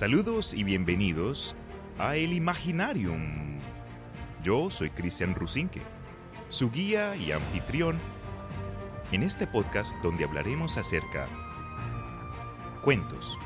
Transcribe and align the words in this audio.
Saludos 0.00 0.54
y 0.54 0.64
bienvenidos 0.64 1.54
a 1.98 2.16
El 2.16 2.32
Imaginarium. 2.32 3.58
Yo 4.42 4.70
soy 4.70 4.88
Cristian 4.88 5.34
Rusinque, 5.34 5.82
su 6.48 6.70
guía 6.70 7.14
y 7.16 7.32
anfitrión 7.32 7.98
en 9.12 9.22
este 9.22 9.46
podcast 9.46 9.94
donde 10.02 10.24
hablaremos 10.24 10.78
acerca 10.78 11.28
cuentos, 12.82 13.36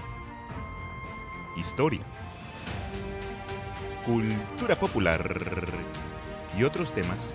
historia, 1.56 2.04
cultura 4.06 4.78
popular 4.78 5.72
y 6.56 6.62
otros 6.62 6.94
temas 6.94 7.34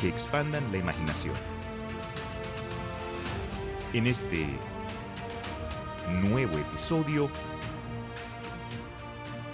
que 0.00 0.08
expandan 0.08 0.72
la 0.72 0.78
imaginación. 0.78 1.34
En 3.92 4.06
este 4.06 4.46
nuevo 6.22 6.56
episodio, 6.56 7.28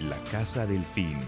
La 0.08 0.22
Casa 0.30 0.66
del 0.66 0.84
Fin. 0.84 1.18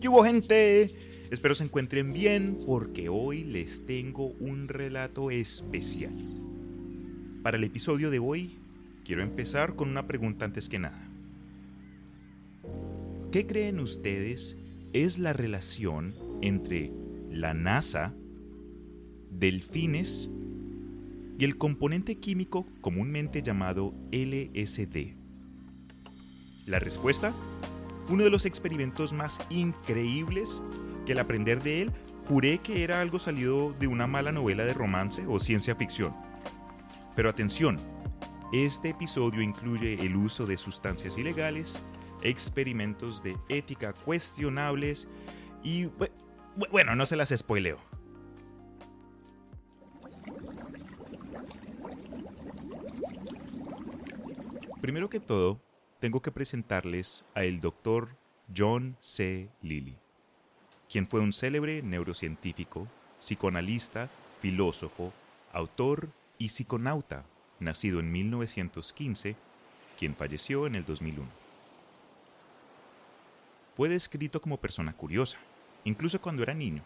¿Qué 0.00 0.08
hubo 0.08 0.22
gente? 0.22 0.90
Espero 1.32 1.54
se 1.54 1.64
encuentren 1.64 2.12
bien 2.12 2.60
porque 2.64 3.08
hoy 3.08 3.42
les 3.42 3.86
tengo 3.86 4.26
un 4.38 4.68
relato 4.68 5.32
especial. 5.32 6.14
Para 7.42 7.56
el 7.56 7.64
episodio 7.64 8.10
de 8.10 8.20
hoy, 8.20 8.60
quiero 9.04 9.22
empezar 9.22 9.74
con 9.74 9.88
una 9.88 10.06
pregunta 10.06 10.44
antes 10.44 10.68
que 10.68 10.78
nada. 10.78 11.08
¿Qué 13.32 13.48
creen 13.48 13.80
ustedes 13.80 14.56
es 14.92 15.18
la 15.18 15.32
relación 15.32 16.14
entre 16.40 17.01
la 17.32 17.54
NASA, 17.54 18.14
delfines 19.30 20.30
y 21.38 21.44
el 21.44 21.56
componente 21.56 22.16
químico 22.16 22.66
comúnmente 22.80 23.42
llamado 23.42 23.94
LSD? 24.12 25.14
La 26.66 26.78
respuesta, 26.78 27.32
uno 28.08 28.22
de 28.24 28.30
los 28.30 28.46
experimentos 28.46 29.12
más 29.12 29.40
increíbles 29.50 30.62
que 31.06 31.12
al 31.12 31.18
aprender 31.18 31.62
de 31.62 31.82
él 31.82 31.92
juré 32.28 32.58
que 32.58 32.84
era 32.84 33.00
algo 33.00 33.18
salido 33.18 33.72
de 33.80 33.86
una 33.86 34.06
mala 34.06 34.32
novela 34.32 34.64
de 34.64 34.74
romance 34.74 35.24
o 35.26 35.40
ciencia 35.40 35.74
ficción. 35.74 36.14
Pero 37.16 37.28
atención, 37.28 37.76
este 38.52 38.90
episodio 38.90 39.42
incluye 39.42 39.94
el 40.04 40.14
uso 40.14 40.46
de 40.46 40.56
sustancias 40.56 41.18
ilegales, 41.18 41.82
experimentos 42.22 43.22
de 43.22 43.36
ética 43.48 43.92
cuestionables 43.92 45.08
y 45.64 45.88
bueno, 46.56 46.94
no 46.94 47.06
se 47.06 47.16
las 47.16 47.30
spoileo. 47.30 47.78
Primero 54.80 55.08
que 55.08 55.20
todo, 55.20 55.60
tengo 56.00 56.20
que 56.22 56.32
presentarles 56.32 57.24
a 57.34 57.44
el 57.44 57.60
doctor 57.60 58.16
John 58.54 58.96
C. 59.00 59.48
Lilly, 59.62 59.96
quien 60.90 61.06
fue 61.06 61.20
un 61.20 61.32
célebre 61.32 61.82
neurocientífico, 61.82 62.88
psicoanalista, 63.20 64.10
filósofo, 64.40 65.12
autor 65.52 66.08
y 66.38 66.48
psiconauta, 66.48 67.24
nacido 67.60 68.00
en 68.00 68.10
1915, 68.10 69.36
quien 69.96 70.16
falleció 70.16 70.66
en 70.66 70.74
el 70.74 70.84
2001. 70.84 71.28
Fue 73.76 73.88
descrito 73.88 74.42
como 74.42 74.56
persona 74.56 74.92
curiosa, 74.92 75.38
incluso 75.84 76.20
cuando 76.20 76.42
era 76.42 76.54
niño, 76.54 76.82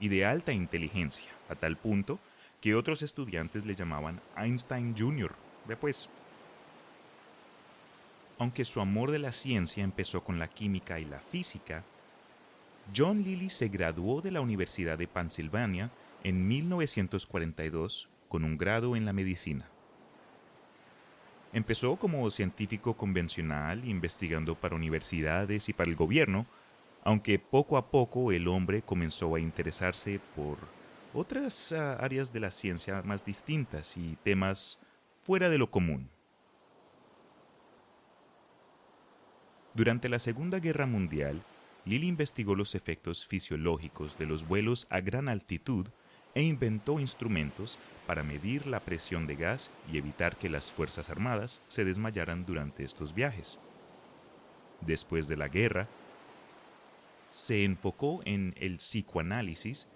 y 0.00 0.08
de 0.08 0.24
alta 0.24 0.52
inteligencia, 0.52 1.30
a 1.48 1.54
tal 1.54 1.76
punto 1.76 2.18
que 2.60 2.74
otros 2.74 3.02
estudiantes 3.02 3.64
le 3.64 3.74
llamaban 3.74 4.20
Einstein 4.36 4.94
Jr. 4.96 5.34
Después, 5.68 6.08
aunque 8.38 8.64
su 8.64 8.80
amor 8.80 9.10
de 9.10 9.18
la 9.18 9.32
ciencia 9.32 9.84
empezó 9.84 10.24
con 10.24 10.38
la 10.38 10.48
química 10.48 10.98
y 10.98 11.04
la 11.04 11.20
física, 11.20 11.84
John 12.94 13.22
Lilly 13.22 13.50
se 13.50 13.68
graduó 13.68 14.20
de 14.20 14.30
la 14.30 14.40
Universidad 14.40 14.98
de 14.98 15.08
Pensilvania 15.08 15.90
en 16.22 16.46
1942 16.48 18.08
con 18.28 18.44
un 18.44 18.58
grado 18.58 18.96
en 18.96 19.04
la 19.04 19.12
medicina. 19.12 19.68
Empezó 21.52 21.96
como 21.96 22.28
científico 22.30 22.96
convencional, 22.96 23.84
investigando 23.84 24.56
para 24.56 24.74
universidades 24.74 25.68
y 25.68 25.72
para 25.72 25.88
el 25.88 25.96
gobierno, 25.96 26.46
aunque 27.04 27.38
poco 27.38 27.76
a 27.76 27.90
poco 27.90 28.32
el 28.32 28.48
hombre 28.48 28.82
comenzó 28.82 29.34
a 29.34 29.40
interesarse 29.40 30.20
por 30.34 30.56
otras 31.12 31.72
uh, 31.72 32.02
áreas 32.02 32.32
de 32.32 32.40
la 32.40 32.50
ciencia 32.50 33.02
más 33.02 33.24
distintas 33.24 33.96
y 33.96 34.16
temas 34.24 34.78
fuera 35.20 35.50
de 35.50 35.58
lo 35.58 35.70
común. 35.70 36.08
Durante 39.74 40.08
la 40.08 40.18
Segunda 40.18 40.60
Guerra 40.60 40.86
Mundial, 40.86 41.42
Lilly 41.84 42.08
investigó 42.08 42.54
los 42.54 42.74
efectos 42.74 43.26
fisiológicos 43.26 44.16
de 44.18 44.26
los 44.26 44.46
vuelos 44.46 44.86
a 44.88 45.00
gran 45.00 45.28
altitud 45.28 45.88
e 46.34 46.42
inventó 46.42 46.98
instrumentos 47.00 47.78
para 48.06 48.22
medir 48.22 48.66
la 48.66 48.80
presión 48.80 49.26
de 49.26 49.36
gas 49.36 49.70
y 49.92 49.98
evitar 49.98 50.36
que 50.36 50.48
las 50.48 50.72
Fuerzas 50.72 51.10
Armadas 51.10 51.62
se 51.68 51.84
desmayaran 51.84 52.46
durante 52.46 52.84
estos 52.84 53.14
viajes. 53.14 53.58
Después 54.80 55.28
de 55.28 55.36
la 55.36 55.48
guerra, 55.48 55.88
se 57.34 57.64
enfocó 57.64 58.22
en 58.24 58.54
el 58.60 58.76
psicoanálisis 58.76 59.88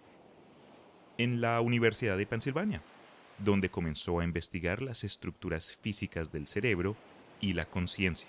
en 1.18 1.40
la 1.40 1.60
Universidad 1.60 2.18
de 2.18 2.26
Pensilvania, 2.26 2.82
donde 3.38 3.70
comenzó 3.70 4.18
a 4.18 4.24
investigar 4.24 4.82
las 4.82 5.04
estructuras 5.04 5.78
físicas 5.80 6.32
del 6.32 6.48
cerebro 6.48 6.96
y 7.40 7.52
la 7.52 7.64
conciencia. 7.64 8.28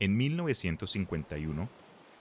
En 0.00 0.16
1951, 0.16 1.68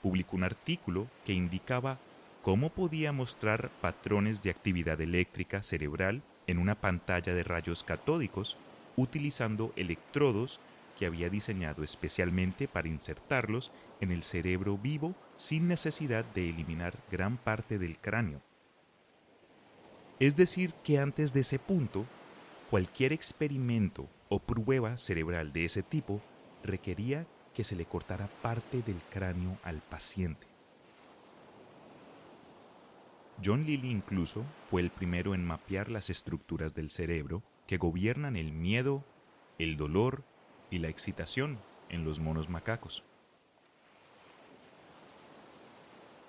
publicó 0.03 0.35
un 0.35 0.43
artículo 0.43 1.07
que 1.25 1.33
indicaba 1.33 1.97
cómo 2.43 2.69
podía 2.69 3.11
mostrar 3.11 3.71
patrones 3.81 4.43
de 4.43 4.51
actividad 4.51 5.01
eléctrica 5.01 5.63
cerebral 5.63 6.21
en 6.45 6.59
una 6.59 6.75
pantalla 6.75 7.33
de 7.33 7.43
rayos 7.43 7.83
catódicos 7.83 8.55
utilizando 8.95 9.73
electrodos 9.75 10.59
que 10.97 11.05
había 11.05 11.29
diseñado 11.29 11.83
especialmente 11.83 12.67
para 12.67 12.87
insertarlos 12.87 13.71
en 14.01 14.11
el 14.11 14.23
cerebro 14.23 14.77
vivo 14.77 15.15
sin 15.35 15.67
necesidad 15.67 16.25
de 16.25 16.49
eliminar 16.49 16.97
gran 17.11 17.37
parte 17.37 17.77
del 17.77 17.97
cráneo. 17.97 18.41
Es 20.19 20.35
decir, 20.35 20.73
que 20.83 20.99
antes 20.99 21.33
de 21.33 21.41
ese 21.41 21.59
punto, 21.59 22.05
cualquier 22.69 23.13
experimento 23.13 24.09
o 24.29 24.39
prueba 24.39 24.97
cerebral 24.97 25.53
de 25.53 25.65
ese 25.65 25.83
tipo 25.83 26.21
requería 26.63 27.27
que 27.53 27.63
se 27.63 27.75
le 27.75 27.85
cortara 27.85 28.27
parte 28.41 28.81
del 28.81 28.97
cráneo 29.09 29.57
al 29.63 29.81
paciente. 29.81 30.47
John 33.43 33.65
Lilly 33.65 33.91
incluso 33.91 34.43
fue 34.63 34.81
el 34.81 34.89
primero 34.89 35.35
en 35.35 35.45
mapear 35.45 35.91
las 35.91 36.09
estructuras 36.09 36.73
del 36.73 36.89
cerebro 36.89 37.43
que 37.67 37.77
gobiernan 37.77 38.35
el 38.35 38.51
miedo, 38.51 39.03
el 39.59 39.77
dolor 39.77 40.23
y 40.69 40.79
la 40.79 40.89
excitación 40.89 41.57
en 41.89 42.03
los 42.03 42.19
monos 42.19 42.49
macacos. 42.49 43.03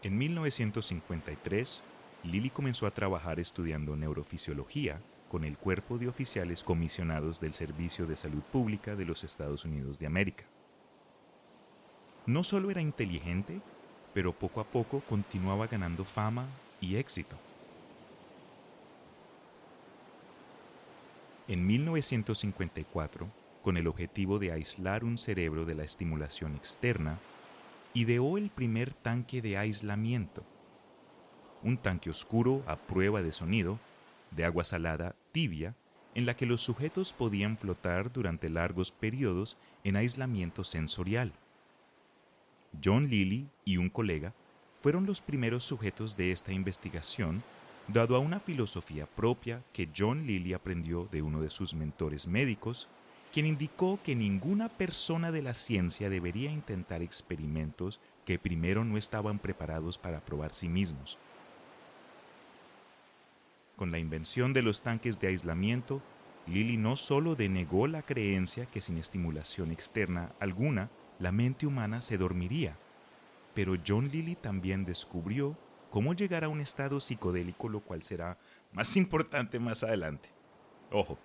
En 0.03 0.17
1953, 0.17 1.83
Lilly 2.25 2.51
comenzó 2.51 2.87
a 2.87 2.93
trabajar 2.93 3.41
estudiando 3.41 3.97
neurofisiología 3.97 5.01
con 5.29 5.45
el 5.45 5.59
cuerpo 5.59 5.99
de 5.99 6.09
oficiales 6.09 6.63
comisionados 6.63 7.41
del 7.41 7.55
Servicio 7.55 8.07
de 8.07 8.17
Salud 8.17 8.43
Pública 8.53 8.97
de 8.97 9.05
los 9.05 9.25
Estados 9.25 9.65
Unidos 9.65 9.99
de 9.99 10.07
América. 10.07 10.45
No 12.27 12.45
solo 12.45 12.71
era 12.71 12.81
inteligente, 12.81 13.61
pero 14.15 14.33
poco 14.33 14.61
a 14.61 14.65
poco 14.65 15.01
continuaba 15.01 15.67
ganando 15.67 16.05
fama 16.05 16.47
y 16.81 16.97
éxito. 16.97 17.37
En 21.47 21.67
1954, 21.67 23.27
con 23.69 23.77
el 23.77 23.87
objetivo 23.87 24.39
de 24.39 24.51
aislar 24.51 25.05
un 25.05 25.19
cerebro 25.19 25.67
de 25.67 25.75
la 25.75 25.85
estimulación 25.85 26.57
externa, 26.57 27.19
ideó 27.93 28.39
el 28.39 28.49
primer 28.49 28.95
tanque 28.95 29.43
de 29.43 29.59
aislamiento, 29.59 30.43
un 31.63 31.77
tanque 31.77 32.09
oscuro 32.09 32.63
a 32.67 32.77
prueba 32.77 33.21
de 33.21 33.31
sonido, 33.31 33.79
de 34.31 34.47
agua 34.47 34.65
salada 34.65 35.17
tibia, 35.33 35.75
en 36.15 36.25
la 36.25 36.35
que 36.35 36.47
los 36.47 36.63
sujetos 36.63 37.13
podían 37.13 37.59
flotar 37.59 38.11
durante 38.11 38.49
largos 38.49 38.91
periodos 38.91 39.59
en 39.85 39.97
aislamiento 39.97 40.65
sensorial. 40.65 41.35
John 42.83 43.11
Lilly 43.11 43.51
y 43.67 43.77
un 43.77 43.91
colega 43.91 44.33
fueron 44.81 45.05
los 45.05 45.21
primeros 45.21 45.63
sujetos 45.63 46.17
de 46.17 46.33
esta 46.33 46.55
investigación, 46.55 47.43
dado 47.87 48.17
a 48.17 48.19
una 48.19 48.41
filosofía 48.41 49.05
propia 49.05 49.63
que 49.75 49.91
John 49.95 50.27
Lilly 50.27 50.55
aprendió 50.55 51.07
de 51.13 51.21
uno 51.21 51.43
de 51.43 51.51
sus 51.51 51.75
mentores 51.75 52.27
médicos, 52.27 52.89
quien 53.39 53.47
indicó 53.47 54.01
que 54.03 54.17
ninguna 54.17 54.69
persona 54.69 55.31
de 55.31 55.43
la 55.43 55.55
ciencia 55.55 56.11
debería 56.11 56.51
intentar 56.51 57.03
experimentos 57.03 58.01
que 58.25 58.37
primero 58.37 58.83
no 58.83 58.99
estaban 58.99 59.39
preparados 59.39 59.97
para 59.97 60.19
probar 60.19 60.53
sí 60.53 60.69
mismos. 60.69 61.19
Con 63.77 63.93
la 63.93 64.01
invención 64.01 64.53
de 64.55 64.63
los 64.63 64.83
tanques 64.83 65.21
de 65.21 65.29
aislamiento, 65.29 66.03
Lilly 66.49 66.79
no 66.79 66.97
solo 66.97 67.37
denegó 67.37 67.87
la 67.87 68.03
creencia 68.03 68.67
que 68.67 68.81
sin 68.81 68.99
estimulación 68.99 69.71
externa 69.71 70.33
alguna, 70.41 70.91
la 71.21 71.31
mente 71.31 71.65
humana 71.65 72.03
se 72.03 72.19
dormiría, 72.19 72.77
pero 73.55 73.77
John 73.87 74.09
Lilly 74.09 74.35
también 74.35 74.85
descubrió 74.85 75.57
cómo 75.91 76.13
llegar 76.13 76.43
a 76.43 76.49
un 76.49 76.61
estado 76.61 76.99
psicodélico, 76.99 77.69
lo 77.69 77.83
cual 77.83 78.03
será 78.03 78.37
más 78.73 78.97
importante 78.97 79.61
más 79.61 79.85
adelante. 79.85 80.29
Ojo. 80.91 81.21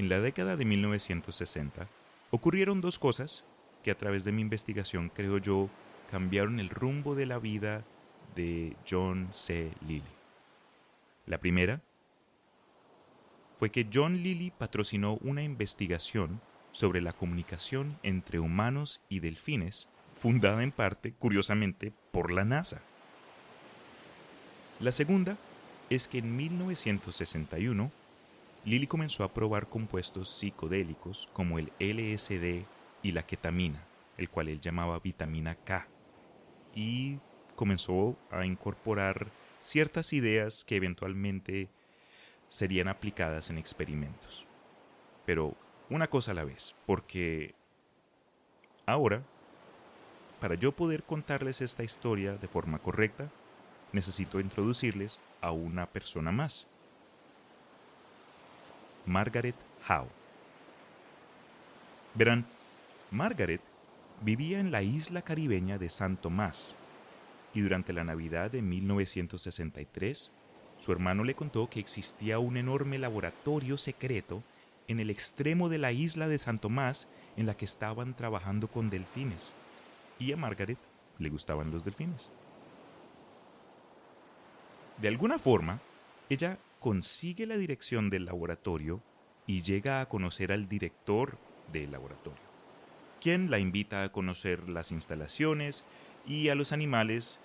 En 0.00 0.08
la 0.08 0.18
década 0.18 0.56
de 0.56 0.64
1960 0.64 1.86
ocurrieron 2.30 2.80
dos 2.80 2.98
cosas 2.98 3.44
que 3.84 3.90
a 3.90 3.98
través 3.98 4.24
de 4.24 4.32
mi 4.32 4.40
investigación 4.40 5.10
creo 5.14 5.36
yo 5.36 5.68
cambiaron 6.10 6.58
el 6.58 6.70
rumbo 6.70 7.14
de 7.14 7.26
la 7.26 7.38
vida 7.38 7.84
de 8.34 8.78
John 8.90 9.28
C. 9.34 9.70
Lilly. 9.86 10.02
La 11.26 11.36
primera 11.36 11.82
fue 13.58 13.68
que 13.68 13.90
John 13.92 14.22
Lilly 14.22 14.50
patrocinó 14.52 15.18
una 15.20 15.42
investigación 15.42 16.40
sobre 16.72 17.02
la 17.02 17.12
comunicación 17.12 17.98
entre 18.02 18.40
humanos 18.40 19.02
y 19.10 19.20
delfines, 19.20 19.86
fundada 20.18 20.62
en 20.62 20.72
parte, 20.72 21.12
curiosamente, 21.12 21.92
por 22.10 22.30
la 22.30 22.46
NASA. 22.46 22.80
La 24.80 24.92
segunda 24.92 25.36
es 25.90 26.08
que 26.08 26.20
en 26.20 26.38
1961 26.38 27.92
Lilly 28.64 28.86
comenzó 28.86 29.24
a 29.24 29.32
probar 29.32 29.68
compuestos 29.68 30.30
psicodélicos 30.30 31.28
como 31.32 31.58
el 31.58 31.72
LSD 31.78 32.66
y 33.02 33.12
la 33.12 33.22
ketamina, 33.24 33.82
el 34.18 34.28
cual 34.28 34.48
él 34.48 34.60
llamaba 34.60 34.98
vitamina 34.98 35.54
K, 35.54 35.88
y 36.74 37.18
comenzó 37.56 38.16
a 38.30 38.44
incorporar 38.44 39.30
ciertas 39.60 40.12
ideas 40.12 40.64
que 40.64 40.76
eventualmente 40.76 41.68
serían 42.50 42.88
aplicadas 42.88 43.48
en 43.48 43.56
experimentos. 43.56 44.46
Pero 45.24 45.54
una 45.88 46.08
cosa 46.08 46.32
a 46.32 46.34
la 46.34 46.44
vez, 46.44 46.74
porque 46.86 47.54
ahora, 48.84 49.22
para 50.38 50.54
yo 50.54 50.72
poder 50.72 51.02
contarles 51.02 51.62
esta 51.62 51.82
historia 51.82 52.36
de 52.36 52.48
forma 52.48 52.78
correcta, 52.78 53.30
necesito 53.92 54.38
introducirles 54.38 55.18
a 55.40 55.50
una 55.50 55.86
persona 55.86 56.30
más. 56.30 56.69
Margaret 59.06 59.56
Howe. 59.88 60.08
Verán, 62.14 62.44
Margaret 63.10 63.60
vivía 64.20 64.60
en 64.60 64.70
la 64.70 64.82
isla 64.82 65.22
caribeña 65.22 65.78
de 65.78 65.88
San 65.88 66.16
Tomás, 66.16 66.76
y 67.54 67.60
durante 67.60 67.92
la 67.92 68.04
Navidad 68.04 68.50
de 68.50 68.62
1963, 68.62 70.32
su 70.78 70.92
hermano 70.92 71.24
le 71.24 71.34
contó 71.34 71.68
que 71.68 71.80
existía 71.80 72.38
un 72.38 72.56
enorme 72.56 72.98
laboratorio 72.98 73.76
secreto 73.76 74.42
en 74.88 74.98
el 74.98 75.10
extremo 75.10 75.68
de 75.68 75.78
la 75.78 75.92
isla 75.92 76.26
de 76.26 76.38
San 76.38 76.58
Tomás 76.58 77.08
en 77.36 77.46
la 77.46 77.56
que 77.56 77.64
estaban 77.64 78.14
trabajando 78.14 78.68
con 78.68 78.90
delfines. 78.90 79.52
Y 80.18 80.32
a 80.32 80.36
Margaret 80.36 80.78
le 81.18 81.28
gustaban 81.28 81.70
los 81.70 81.84
delfines. 81.84 82.30
De 84.98 85.08
alguna 85.08 85.38
forma, 85.38 85.80
ella 86.28 86.58
consigue 86.80 87.46
la 87.46 87.58
dirección 87.58 88.10
del 88.10 88.24
laboratorio 88.24 89.00
y 89.46 89.62
llega 89.62 90.00
a 90.00 90.08
conocer 90.08 90.50
al 90.50 90.66
director 90.66 91.38
del 91.72 91.92
laboratorio, 91.92 92.42
quien 93.20 93.50
la 93.50 93.58
invita 93.58 94.02
a 94.02 94.10
conocer 94.10 94.68
las 94.68 94.90
instalaciones 94.90 95.84
y 96.26 96.48
a 96.48 96.54
los 96.54 96.72
animales 96.72 97.38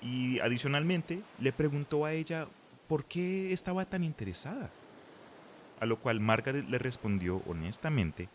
y 0.00 0.40
adicionalmente 0.40 1.22
le 1.38 1.52
preguntó 1.52 2.04
a 2.04 2.12
ella 2.12 2.48
por 2.88 3.04
qué 3.04 3.52
estaba 3.52 3.84
tan 3.84 4.02
interesada. 4.02 4.70
A 5.78 5.86
lo 5.86 5.98
cual 5.98 6.20
Margaret 6.20 6.68
le 6.68 6.78
respondió 6.78 7.42
honestamente 7.46 8.28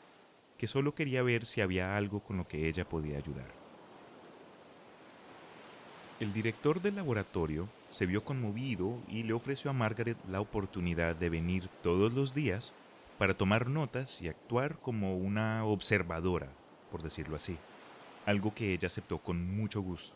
que 0.57 0.67
solo 0.67 0.95
quería 0.95 1.23
ver 1.23 1.45
si 1.45 1.61
había 1.61 1.97
algo 1.97 2.19
con 2.19 2.37
lo 2.37 2.47
que 2.47 2.67
ella 2.67 2.87
podía 2.87 3.17
ayudar. 3.17 3.47
El 6.19 6.33
director 6.33 6.81
del 6.81 6.95
laboratorio 6.95 7.69
se 7.91 8.05
vio 8.05 8.23
conmovido 8.23 8.97
y 9.07 9.23
le 9.23 9.33
ofreció 9.33 9.71
a 9.71 9.73
Margaret 9.73 10.17
la 10.29 10.41
oportunidad 10.41 11.15
de 11.15 11.29
venir 11.29 11.69
todos 11.81 12.13
los 12.13 12.33
días 12.33 12.73
para 13.17 13.33
tomar 13.33 13.67
notas 13.69 14.21
y 14.21 14.27
actuar 14.27 14.79
como 14.79 15.17
una 15.17 15.65
observadora, 15.65 16.49
por 16.91 17.01
decirlo 17.01 17.35
así 17.35 17.57
algo 18.27 18.53
que 18.53 18.73
ella 18.73 18.87
aceptó 18.87 19.19
con 19.19 19.55
mucho 19.55 19.81
gusto. 19.81 20.13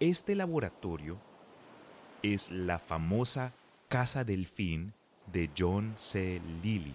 Este 0.00 0.34
laboratorio 0.34 1.18
es 2.22 2.50
la 2.50 2.78
famosa 2.78 3.52
Casa 3.88 4.24
Delfín 4.24 4.94
de 5.30 5.50
John 5.56 5.94
C. 5.98 6.40
Lilly, 6.62 6.94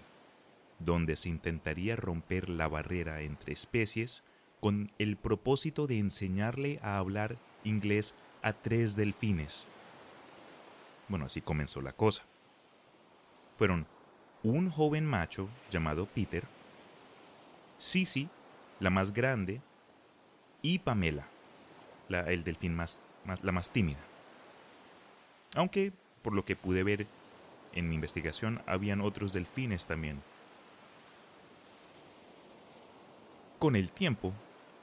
donde 0.80 1.16
se 1.16 1.30
intentaría 1.30 1.96
romper 1.96 2.50
la 2.50 2.68
barrera 2.68 3.22
entre 3.22 3.54
especies 3.54 4.24
con 4.60 4.92
el 4.98 5.18
propósito 5.18 5.86
de 5.86 6.00
enseñarle 6.00 6.80
a 6.82 6.98
hablar 6.98 7.38
inglés 7.64 8.16
a 8.42 8.54
tres 8.54 8.96
delfines. 8.96 9.68
Bueno, 11.08 11.26
así 11.26 11.42
comenzó 11.42 11.82
la 11.82 11.94
cosa. 11.94 12.24
Fueron 13.58 13.86
un 14.44 14.72
joven 14.72 15.06
macho 15.06 15.50
llamado 15.70 16.06
Peter, 16.08 16.44
Sisi, 17.78 18.30
la 18.80 18.90
más 18.90 19.14
grande, 19.14 19.62
y 20.62 20.80
Pamela, 20.80 21.28
la, 22.08 22.22
el 22.22 22.44
delfín 22.44 22.76
más, 22.76 23.02
la 23.42 23.52
más 23.52 23.72
tímida. 23.72 24.00
Aunque, 25.56 25.92
por 26.22 26.34
lo 26.34 26.46
que 26.46 26.56
pude 26.56 26.84
ver 26.84 27.08
en 27.74 27.90
mi 27.90 27.96
investigación, 27.96 28.62
habían 28.66 29.02
otros 29.02 29.34
delfines 29.34 29.88
también. 29.88 30.22
Con 33.60 33.76
el 33.76 33.92
tiempo, 33.92 34.34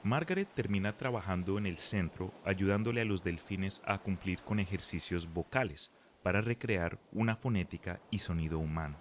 Margaret 0.03 0.47
termina 0.53 0.95
trabajando 0.95 1.57
en 1.57 1.65
el 1.65 1.77
centro 1.77 2.31
ayudándole 2.45 3.01
a 3.01 3.05
los 3.05 3.21
delfines 3.23 3.81
a 3.85 3.97
cumplir 3.97 4.41
con 4.41 4.59
ejercicios 4.59 5.31
vocales 5.33 5.91
para 6.23 6.41
recrear 6.41 6.97
una 7.11 7.35
fonética 7.35 7.99
y 8.09 8.19
sonido 8.19 8.59
humano. 8.59 8.95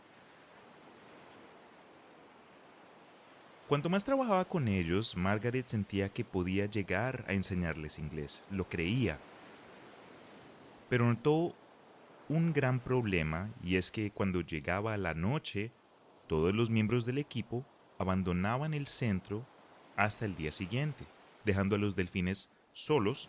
Cuanto 3.69 3.91
más 3.91 4.05
trabajaba 4.05 4.47
con 4.47 4.67
ellos, 4.67 5.17
Margaret 5.17 5.67
sentía 5.67 6.09
que 6.09 6.25
podía 6.25 6.67
llegar 6.67 7.25
a 7.29 7.33
enseñarles 7.33 7.99
inglés, 7.99 8.49
lo 8.51 8.69
creía. 8.69 9.19
Pero 10.89 11.07
notó 11.07 11.55
un 12.29 12.53
gran 12.53 12.81
problema 12.81 13.51
y 13.63 13.77
es 13.77 13.91
que 13.91 14.11
cuando 14.11 14.41
llegaba 14.41 14.97
la 14.97 15.15
noche, 15.15 15.71
todos 16.27 16.55
los 16.55 16.71
miembros 16.71 17.05
del 17.05 17.19
equipo 17.19 17.65
abandonaban 17.99 18.75
el 18.75 18.87
centro 18.87 19.47
hasta 19.99 20.25
el 20.25 20.37
día 20.37 20.53
siguiente, 20.53 21.05
dejando 21.45 21.75
a 21.75 21.79
los 21.79 21.97
delfines 21.97 22.49
solos 22.73 23.29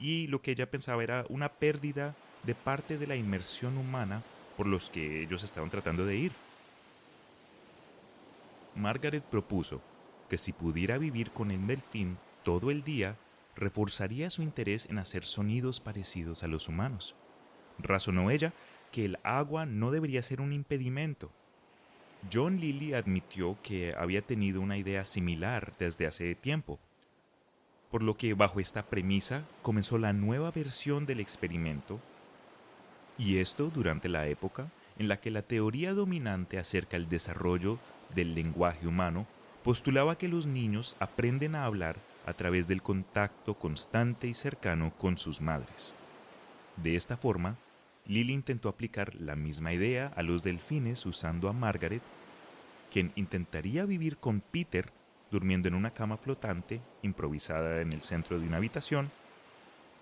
y 0.00 0.26
lo 0.26 0.42
que 0.42 0.50
ella 0.50 0.68
pensaba 0.68 1.02
era 1.02 1.24
una 1.28 1.48
pérdida 1.48 2.16
de 2.42 2.56
parte 2.56 2.98
de 2.98 3.06
la 3.06 3.14
inmersión 3.14 3.78
humana 3.78 4.22
por 4.56 4.66
los 4.66 4.90
que 4.90 5.22
ellos 5.22 5.44
estaban 5.44 5.70
tratando 5.70 6.04
de 6.04 6.16
ir. 6.16 6.32
Margaret 8.74 9.22
propuso 9.22 9.80
que 10.28 10.38
si 10.38 10.52
pudiera 10.52 10.98
vivir 10.98 11.30
con 11.30 11.52
el 11.52 11.66
delfín 11.68 12.18
todo 12.42 12.72
el 12.72 12.82
día, 12.82 13.16
reforzaría 13.54 14.28
su 14.30 14.42
interés 14.42 14.86
en 14.86 14.98
hacer 14.98 15.24
sonidos 15.24 15.78
parecidos 15.78 16.42
a 16.42 16.48
los 16.48 16.68
humanos. 16.68 17.14
Razonó 17.78 18.30
ella 18.30 18.52
que 18.90 19.04
el 19.04 19.18
agua 19.22 19.66
no 19.66 19.92
debería 19.92 20.22
ser 20.22 20.40
un 20.40 20.52
impedimento. 20.52 21.30
John 22.30 22.58
Lilly 22.58 22.94
admitió 22.94 23.56
que 23.62 23.94
había 23.96 24.22
tenido 24.22 24.60
una 24.60 24.76
idea 24.76 25.04
similar 25.04 25.72
desde 25.78 26.06
hace 26.06 26.34
tiempo, 26.34 26.78
por 27.90 28.02
lo 28.02 28.16
que 28.16 28.34
bajo 28.34 28.60
esta 28.60 28.84
premisa 28.84 29.44
comenzó 29.62 29.98
la 29.98 30.12
nueva 30.12 30.50
versión 30.50 31.04
del 31.06 31.20
experimento, 31.20 32.00
y 33.18 33.38
esto 33.38 33.70
durante 33.70 34.08
la 34.08 34.26
época 34.26 34.70
en 34.98 35.08
la 35.08 35.20
que 35.20 35.30
la 35.30 35.42
teoría 35.42 35.92
dominante 35.92 36.58
acerca 36.58 36.96
del 36.96 37.08
desarrollo 37.08 37.78
del 38.14 38.34
lenguaje 38.34 38.86
humano 38.86 39.26
postulaba 39.62 40.16
que 40.16 40.28
los 40.28 40.46
niños 40.46 40.96
aprenden 40.98 41.54
a 41.54 41.64
hablar 41.64 41.96
a 42.26 42.32
través 42.34 42.66
del 42.68 42.82
contacto 42.82 43.54
constante 43.54 44.26
y 44.26 44.34
cercano 44.34 44.92
con 44.98 45.18
sus 45.18 45.40
madres. 45.40 45.94
De 46.76 46.96
esta 46.96 47.16
forma, 47.16 47.56
Lily 48.06 48.32
intentó 48.32 48.68
aplicar 48.68 49.14
la 49.14 49.36
misma 49.36 49.72
idea 49.72 50.08
a 50.16 50.22
los 50.22 50.42
delfines 50.42 51.06
usando 51.06 51.48
a 51.48 51.52
Margaret, 51.52 52.02
quien 52.90 53.12
intentaría 53.14 53.84
vivir 53.84 54.16
con 54.16 54.40
Peter 54.40 54.92
durmiendo 55.30 55.68
en 55.68 55.74
una 55.74 55.94
cama 55.94 56.16
flotante 56.16 56.80
improvisada 57.02 57.80
en 57.80 57.92
el 57.92 58.02
centro 58.02 58.38
de 58.38 58.46
una 58.46 58.58
habitación, 58.58 59.10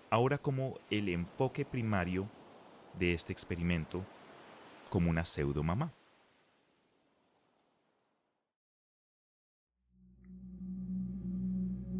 ahora 0.09 0.37
como 0.37 0.77
el 0.89 1.09
enfoque 1.09 1.63
primario 1.63 2.27
de 2.99 3.13
este 3.13 3.31
experimento 3.31 4.03
como 4.89 5.09
una 5.09 5.23
pseudo 5.23 5.63
mamá. 5.63 5.93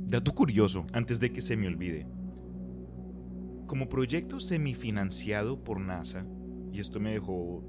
Dato 0.07 0.33
curioso, 0.33 0.85
antes 0.91 1.21
de 1.21 1.31
que 1.31 1.39
se 1.39 1.55
me 1.55 1.67
olvide. 1.67 2.20
Como 3.71 3.87
proyecto 3.87 4.41
semifinanciado 4.41 5.63
por 5.63 5.79
NASA, 5.79 6.25
y 6.73 6.81
esto 6.81 6.99
me 6.99 7.13
dejó, 7.13 7.63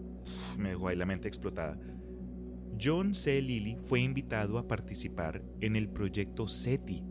me 0.58 0.70
dejó 0.70 0.88
ahí 0.88 0.96
la 0.96 1.06
mente 1.06 1.28
explotada, 1.28 1.78
John 2.82 3.14
C. 3.14 3.40
Lilly 3.40 3.76
fue 3.80 4.00
invitado 4.00 4.58
a 4.58 4.66
participar 4.66 5.44
en 5.60 5.76
el 5.76 5.88
proyecto 5.88 6.48
SETI, 6.48 7.04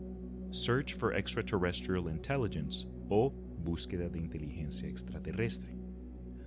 Search 0.50 0.94
for 0.94 1.16
Extraterrestrial 1.16 2.10
Intelligence, 2.10 2.86
o 3.08 3.32
Búsqueda 3.64 4.10
de 4.10 4.18
Inteligencia 4.18 4.90
Extraterrestre, 4.90 5.74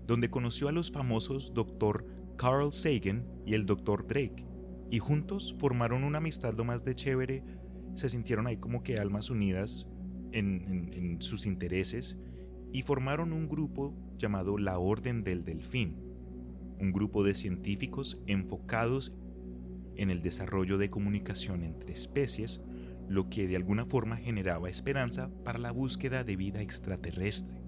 donde 0.06 0.30
conoció 0.30 0.68
a 0.68 0.72
los 0.72 0.92
famosos 0.92 1.52
Dr. 1.52 2.06
Carl 2.38 2.72
Sagan 2.72 3.26
y 3.44 3.56
el 3.56 3.66
Dr. 3.66 4.06
Drake, 4.06 4.46
y 4.92 5.00
juntos 5.00 5.56
formaron 5.58 6.04
una 6.04 6.20
amistad 6.20 6.54
lo 6.54 6.64
más 6.64 6.86
de 6.86 6.94
chévere, 6.94 7.44
se 7.96 8.08
sintieron 8.08 8.46
ahí 8.46 8.58
como 8.58 8.84
que 8.84 9.00
almas 9.00 9.32
unidas 9.32 9.88
en, 10.32 10.92
en 10.94 11.22
sus 11.24 11.48
intereses 11.48 12.20
y 12.76 12.82
formaron 12.82 13.32
un 13.32 13.48
grupo 13.48 13.96
llamado 14.18 14.58
la 14.58 14.80
Orden 14.80 15.24
del 15.24 15.46
Delfín, 15.46 15.96
un 16.78 16.92
grupo 16.92 17.24
de 17.24 17.34
científicos 17.34 18.22
enfocados 18.28 19.14
en 19.96 20.10
el 20.10 20.22
desarrollo 20.22 20.78
de 20.78 20.90
comunicación 20.90 21.64
entre 21.64 21.94
especies, 21.94 22.60
lo 23.08 23.30
que 23.30 23.48
de 23.48 23.56
alguna 23.56 23.86
forma 23.86 24.18
generaba 24.18 24.70
esperanza 24.70 25.32
para 25.46 25.58
la 25.58 25.72
búsqueda 25.72 26.26
de 26.26 26.36
vida 26.36 26.62
extraterrestre. 26.62 27.62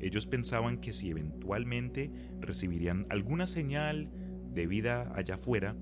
Ellos 0.00 0.26
pensaban 0.26 0.78
que 0.78 0.92
si 0.92 1.10
eventualmente 1.10 2.10
recibirían 2.40 3.06
alguna 3.10 3.46
señal 3.46 4.10
de 4.52 4.66
vida 4.66 5.12
allá 5.14 5.36
afuera, 5.36 5.76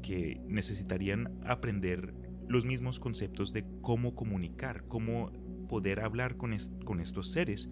que 0.00 0.40
necesitarían 0.48 1.38
aprender 1.44 2.14
los 2.48 2.64
mismos 2.64 2.98
conceptos 2.98 3.52
de 3.52 3.66
cómo 3.82 4.14
comunicar, 4.14 4.84
cómo 4.88 5.32
poder 5.68 6.00
hablar 6.00 6.38
con, 6.38 6.56
con 6.86 7.00
estos 7.00 7.30
seres. 7.30 7.70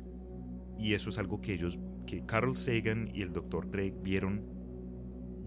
Y 0.79 0.95
eso 0.95 1.11
es 1.11 1.19
algo 1.19 1.41
que 1.41 1.55
ellos 1.55 1.79
que 2.07 2.25
Carl 2.25 2.57
Sagan 2.57 3.11
y 3.13 3.23
el 3.23 3.33
Dr. 3.33 3.71
Drake 3.71 3.97
vieron 4.03 4.59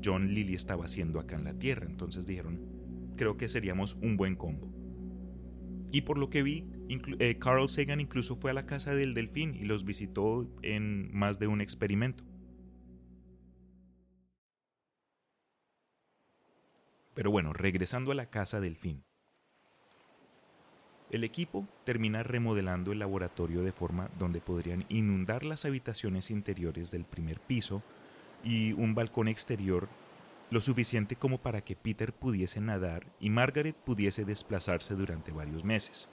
John 0.03 0.33
Lilly 0.33 0.55
estaba 0.55 0.85
haciendo 0.85 1.19
acá 1.19 1.35
en 1.35 1.45
la 1.45 1.53
Tierra. 1.53 1.85
Entonces 1.87 2.25
dijeron, 2.25 2.59
creo 3.15 3.37
que 3.37 3.49
seríamos 3.49 3.95
un 4.01 4.17
buen 4.17 4.35
combo. 4.35 4.71
Y 5.91 6.01
por 6.01 6.17
lo 6.17 6.29
que 6.29 6.43
vi, 6.43 6.65
eh, 7.19 7.37
Carl 7.37 7.67
Sagan 7.69 7.99
incluso 7.99 8.35
fue 8.35 8.51
a 8.51 8.53
la 8.53 8.65
casa 8.65 8.93
del 8.93 9.13
delfín 9.13 9.55
y 9.55 9.63
los 9.63 9.83
visitó 9.83 10.49
en 10.61 11.11
más 11.13 11.37
de 11.39 11.47
un 11.47 11.61
experimento. 11.61 12.23
Pero 17.13 17.29
bueno, 17.29 17.53
regresando 17.53 18.11
a 18.11 18.15
la 18.15 18.29
casa 18.29 18.61
delfín. 18.61 19.03
El 21.11 21.25
equipo 21.25 21.67
termina 21.83 22.23
remodelando 22.23 22.93
el 22.93 22.99
laboratorio 22.99 23.63
de 23.63 23.73
forma 23.73 24.09
donde 24.17 24.39
podrían 24.39 24.85
inundar 24.87 25.43
las 25.43 25.65
habitaciones 25.65 26.31
interiores 26.31 26.89
del 26.89 27.03
primer 27.03 27.41
piso 27.41 27.83
y 28.45 28.71
un 28.71 28.95
balcón 28.95 29.27
exterior 29.27 29.89
lo 30.51 30.61
suficiente 30.61 31.17
como 31.17 31.37
para 31.37 31.61
que 31.61 31.75
Peter 31.75 32.13
pudiese 32.13 32.61
nadar 32.61 33.05
y 33.19 33.29
Margaret 33.29 33.75
pudiese 33.75 34.23
desplazarse 34.23 34.95
durante 34.95 35.33
varios 35.33 35.65
meses, 35.65 36.07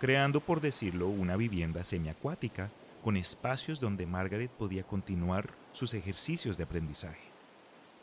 creando, 0.00 0.40
por 0.40 0.62
decirlo, 0.62 1.08
una 1.08 1.36
vivienda 1.36 1.84
semiacuática 1.84 2.70
con 3.04 3.18
espacios 3.18 3.80
donde 3.80 4.06
Margaret 4.06 4.50
podía 4.50 4.82
continuar 4.82 5.50
sus 5.74 5.92
ejercicios 5.92 6.56
de 6.56 6.64
aprendizaje. 6.64 7.32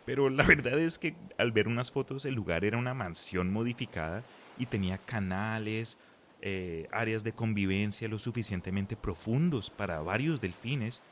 Pero 0.06 0.30
la 0.30 0.44
verdad 0.44 0.78
es 0.78 1.00
que 1.00 1.16
al 1.40 1.52
ver 1.52 1.68
unas 1.68 1.90
fotos 1.90 2.24
el 2.26 2.36
lugar 2.36 2.66
era 2.66 2.78
una 2.78 2.94
mansión 2.94 3.52
modificada 3.52 4.24
y 4.60 4.68
tenía 4.68 5.00
canales, 5.00 5.98
eh, 6.42 6.88
áreas 6.92 7.24
de 7.24 7.34
convivencia 7.34 8.08
lo 8.08 8.20
suficientemente 8.20 8.96
profundos 8.96 9.70
para 9.70 10.02
varios 10.02 10.42
delfines 10.42 11.04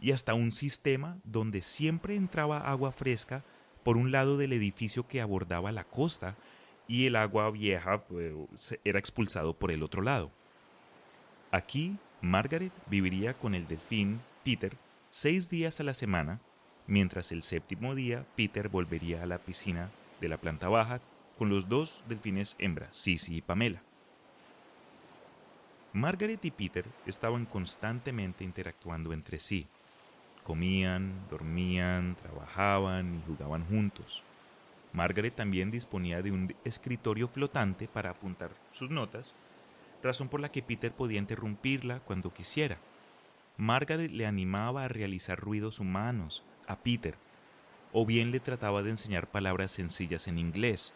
y 0.00 0.12
hasta 0.12 0.34
un 0.34 0.52
sistema 0.52 1.18
donde 1.24 1.62
siempre 1.62 2.16
entraba 2.16 2.58
agua 2.70 2.92
fresca 2.92 3.44
por 3.82 3.96
un 3.96 4.10
lado 4.12 4.36
del 4.36 4.52
edificio 4.52 5.06
que 5.06 5.20
abordaba 5.20 5.72
la 5.72 5.84
costa 5.84 6.36
y 6.88 7.06
el 7.06 7.16
agua 7.16 7.50
vieja 7.50 8.04
pues, 8.06 8.78
era 8.84 8.98
expulsado 8.98 9.54
por 9.54 9.70
el 9.70 9.82
otro 9.82 10.02
lado. 10.02 10.30
Aquí, 11.50 11.96
Margaret 12.20 12.72
viviría 12.88 13.34
con 13.34 13.54
el 13.54 13.66
delfín 13.66 14.20
Peter 14.44 14.76
seis 15.10 15.48
días 15.48 15.80
a 15.80 15.84
la 15.84 15.94
semana, 15.94 16.40
mientras 16.86 17.32
el 17.32 17.42
séptimo 17.42 17.94
día 17.94 18.26
Peter 18.36 18.68
volvería 18.68 19.22
a 19.22 19.26
la 19.26 19.38
piscina 19.38 19.90
de 20.20 20.28
la 20.28 20.36
planta 20.36 20.68
baja 20.68 21.00
con 21.38 21.48
los 21.48 21.68
dos 21.68 22.02
delfines 22.08 22.56
hembras, 22.58 22.96
Sissy 22.96 23.36
y 23.36 23.42
Pamela. 23.42 23.85
Margaret 25.96 26.44
y 26.44 26.50
Peter 26.50 26.84
estaban 27.06 27.46
constantemente 27.46 28.44
interactuando 28.44 29.14
entre 29.14 29.38
sí. 29.38 29.66
Comían, 30.44 31.26
dormían, 31.30 32.16
trabajaban 32.16 33.14
y 33.14 33.22
jugaban 33.26 33.64
juntos. 33.64 34.22
Margaret 34.92 35.34
también 35.34 35.70
disponía 35.70 36.20
de 36.20 36.32
un 36.32 36.54
escritorio 36.64 37.28
flotante 37.28 37.88
para 37.88 38.10
apuntar 38.10 38.50
sus 38.72 38.90
notas, 38.90 39.32
razón 40.02 40.28
por 40.28 40.40
la 40.40 40.50
que 40.50 40.60
Peter 40.62 40.92
podía 40.92 41.18
interrumpirla 41.18 42.00
cuando 42.00 42.30
quisiera. 42.30 42.76
Margaret 43.56 44.10
le 44.10 44.26
animaba 44.26 44.84
a 44.84 44.88
realizar 44.88 45.40
ruidos 45.40 45.80
humanos 45.80 46.44
a 46.68 46.76
Peter, 46.76 47.14
o 47.94 48.04
bien 48.04 48.32
le 48.32 48.40
trataba 48.40 48.82
de 48.82 48.90
enseñar 48.90 49.28
palabras 49.28 49.70
sencillas 49.70 50.28
en 50.28 50.36
inglés, 50.36 50.92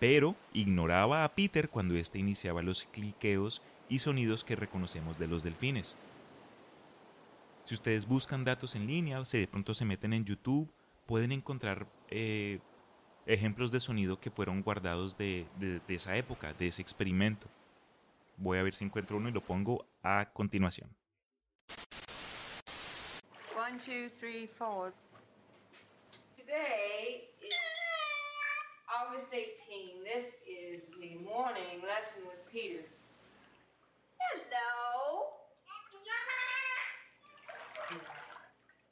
pero 0.00 0.34
ignoraba 0.52 1.22
a 1.22 1.36
Peter 1.36 1.68
cuando 1.68 1.94
éste 1.94 2.18
iniciaba 2.18 2.62
los 2.62 2.82
cliqueos 2.90 3.62
y 3.90 3.98
sonidos 3.98 4.44
que 4.44 4.56
reconocemos 4.56 5.18
de 5.18 5.26
los 5.26 5.42
delfines. 5.42 5.96
Si 7.66 7.74
ustedes 7.74 8.06
buscan 8.06 8.44
datos 8.44 8.74
en 8.74 8.86
línea 8.86 9.22
si 9.24 9.38
de 9.38 9.46
pronto 9.46 9.74
se 9.74 9.84
meten 9.84 10.12
en 10.12 10.24
YouTube, 10.24 10.72
pueden 11.06 11.32
encontrar 11.32 11.86
eh, 12.08 12.60
ejemplos 13.26 13.70
de 13.72 13.80
sonido 13.80 14.18
que 14.18 14.30
fueron 14.30 14.62
guardados 14.62 15.18
de, 15.18 15.46
de, 15.58 15.80
de 15.80 15.94
esa 15.94 16.16
época, 16.16 16.54
de 16.54 16.68
ese 16.68 16.80
experimento. 16.80 17.48
Voy 18.36 18.58
a 18.58 18.62
ver 18.62 18.74
si 18.74 18.84
encuentro 18.84 19.18
uno 19.18 19.28
y 19.28 19.32
lo 19.32 19.42
pongo 19.42 19.84
a 20.02 20.30
continuación. 20.32 20.88
One, 23.56 23.78
two, 23.84 24.08
three, 24.18 24.46
four. 24.56 24.94
Today 26.36 27.28
is 27.42 27.54
August 28.88 29.32
18. 29.32 30.02
This 30.02 30.34
is 30.46 30.82
the 30.98 31.18
morning 31.22 31.82
lesson 31.82 32.26
with 32.26 32.40
Peter. 32.50 32.84
Hello. 34.20 35.24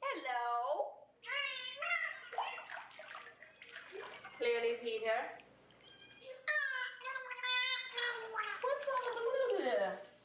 Hello. 0.01 0.85
Clearly, 4.37 4.75
Peter. 4.81 5.19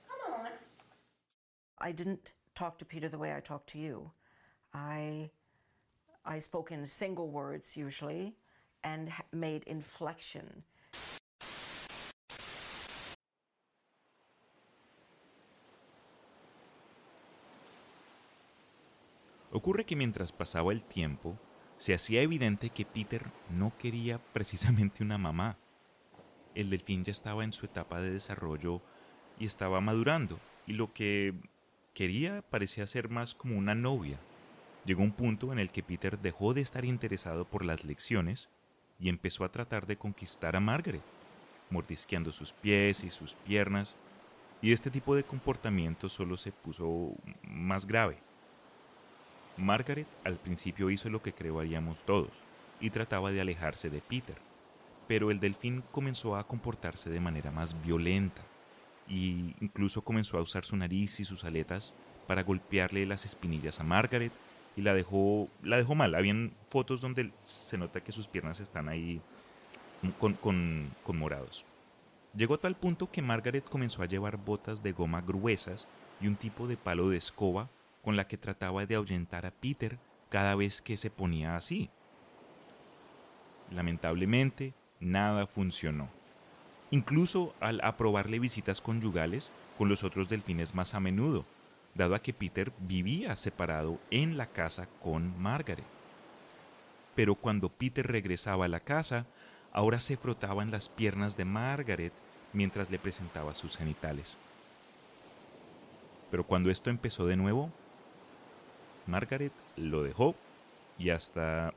Come 0.09 0.35
on. 0.35 0.51
I 1.79 1.93
didn't 1.93 2.33
talk 2.55 2.79
to 2.79 2.85
Peter 2.85 3.09
the 3.09 3.19
way 3.19 3.35
I 3.35 3.41
talk 3.41 3.67
to 3.67 3.79
you. 3.79 4.11
I 4.73 5.31
I 6.25 6.39
spoke 6.39 6.73
in 6.73 6.87
single 6.87 7.29
words 7.29 7.77
usually 7.77 8.35
and 8.83 9.13
made 9.33 9.65
inflection 9.65 10.63
Ocurre 19.57 19.85
que 19.85 19.95
mientras 19.95 20.33
pasaba 20.33 20.73
el 20.73 20.83
tiempo, 20.83 21.39
se 21.77 21.95
hacía 21.95 22.23
evidente 22.23 22.71
que 22.71 22.85
Peter 22.85 23.31
no 23.51 23.73
quería 23.79 24.19
precisamente 24.33 25.05
una 25.05 25.17
mamá. 25.17 25.59
El 26.57 26.71
delfín 26.71 27.05
ya 27.05 27.13
estaba 27.13 27.45
en 27.45 27.53
su 27.53 27.65
etapa 27.65 28.01
de 28.01 28.11
desarrollo 28.11 28.83
y 29.39 29.47
estaba 29.47 29.81
madurando, 29.81 30.41
y 30.67 30.73
lo 30.73 30.93
que 30.93 31.35
quería 31.95 32.43
parecía 32.43 32.85
ser 32.89 33.09
más 33.09 33.37
como 33.37 33.57
una 33.57 33.77
novia. 33.77 34.19
Llegó 34.87 35.05
un 35.05 35.13
punto 35.13 35.53
en 35.53 35.61
el 35.61 35.71
que 35.71 35.85
Peter 35.85 36.19
dejó 36.19 36.53
de 36.53 36.61
estar 36.61 36.85
interesado 36.85 37.45
por 37.45 37.65
las 37.65 37.85
lecciones 37.85 38.49
y 38.99 39.09
empezó 39.09 39.45
a 39.45 39.53
tratar 39.53 39.87
de 39.87 39.97
conquistar 39.97 40.57
a 40.57 40.61
Margaret, 40.61 41.05
mordisqueando 41.71 42.33
sus 42.33 42.53
pies 42.53 43.05
y 43.05 43.11
sus 43.11 43.35
piernas, 43.35 43.95
y 44.61 44.73
este 44.73 44.91
tipo 44.91 45.15
de 45.15 45.23
comportamiento 45.23 46.09
solo 46.09 46.37
se 46.37 46.51
puso 46.51 47.13
más 47.45 47.87
grave. 47.87 48.19
Margaret 49.57 50.09
al 50.25 50.37
principio 50.37 50.91
hizo 50.91 51.09
lo 51.09 51.23
que 51.23 51.33
creo 51.33 51.61
haríamos 51.61 52.05
todos, 52.05 52.33
y 52.81 52.91
trataba 52.91 53.31
de 53.31 53.41
alejarse 53.41 53.91
de 53.91 54.01
Peter, 54.01 54.37
pero 55.07 55.31
el 55.31 55.41
delfín 55.41 55.83
comenzó 55.91 56.37
a 56.37 56.47
comportarse 56.47 57.11
de 57.11 57.21
manera 57.21 57.51
más 57.51 57.81
violenta, 57.83 58.43
y 59.09 59.55
incluso 59.61 60.03
comenzó 60.03 60.39
a 60.39 60.43
usar 60.43 60.65
su 60.65 60.77
nariz 60.77 61.21
y 61.21 61.25
sus 61.25 61.45
aletas 61.45 61.95
para 62.27 62.43
golpearle 62.43 63.07
las 63.07 63.25
espinillas 63.25 63.81
a 63.81 63.85
Margaret, 63.85 64.33
y 64.77 64.83
la 64.83 64.95
dejó, 64.95 65.49
la 65.63 65.77
dejó 65.77 65.95
mal. 65.95 66.15
Habían 66.15 66.53
fotos 66.69 67.01
donde 67.01 67.31
se 67.43 67.79
nota 67.79 68.03
que 68.03 68.13
sus 68.13 68.27
piernas 68.27 68.61
están 68.61 68.89
ahí 68.89 69.21
con, 70.19 70.35
con, 70.35 70.91
con 71.03 71.17
morados. 71.17 71.65
Llegó 72.37 72.55
a 72.55 72.59
tal 72.59 72.75
punto 72.75 73.11
que 73.11 73.23
Margaret 73.23 73.65
comenzó 73.65 74.03
a 74.03 74.07
llevar 74.07 74.37
botas 74.37 74.83
de 74.83 74.93
goma 74.93 75.21
gruesas 75.21 75.87
y 76.21 76.27
un 76.27 76.35
tipo 76.35 76.67
de 76.67 76.77
palo 76.77 77.09
de 77.09 77.19
escoba 77.19 77.69
con 78.05 78.17
la 78.17 78.29
que 78.29 78.37
trataba 78.37 78.85
de 78.87 78.95
ahuyentar 78.97 79.47
a 79.47 79.51
Peter 79.51 79.99
cada 80.29 80.55
vez 80.55 80.83
que 80.83 80.97
se 80.97 81.11
ponía 81.11 81.57
así. 81.57 81.91
Lamentablemente, 83.71 84.75
nada 85.01 85.47
funcionó. 85.47 86.11
Incluso 86.91 87.55
al 87.61 87.81
aprobarle 87.83 88.39
visitas 88.39 88.81
conyugales 88.81 89.53
con 89.79 89.89
los 89.89 90.05
otros 90.05 90.29
delfines 90.29 90.75
más 90.75 90.95
a 90.95 91.01
menudo, 91.01 91.45
dado 91.95 92.15
a 92.15 92.21
que 92.21 92.35
Peter 92.35 92.73
vivía 92.79 93.35
separado 93.37 93.99
en 94.11 94.37
la 94.37 94.47
casa 94.47 94.87
con 95.03 95.41
Margaret. 95.41 95.87
Pero 97.15 97.35
cuando 97.35 97.69
Peter 97.69 98.07
regresaba 98.07 98.67
a 98.67 98.69
la 98.69 98.81
casa, 98.81 99.27
ahora 99.73 99.99
se 99.99 100.17
frotaba 100.17 100.63
en 100.63 100.71
las 100.71 100.89
piernas 100.89 101.37
de 101.37 101.45
Margaret 101.45 102.13
mientras 102.53 102.91
le 102.91 102.99
presentaba 102.99 103.55
sus 103.55 103.77
genitales. 103.77 104.37
Pero 106.31 106.45
cuando 106.45 106.71
esto 106.71 106.91
empezó 106.91 107.27
de 107.27 107.37
nuevo, 107.37 107.73
Margaret 109.07 109.53
lo 109.77 110.03
dejó 110.03 110.35
y 110.99 111.11
hasta 111.11 111.75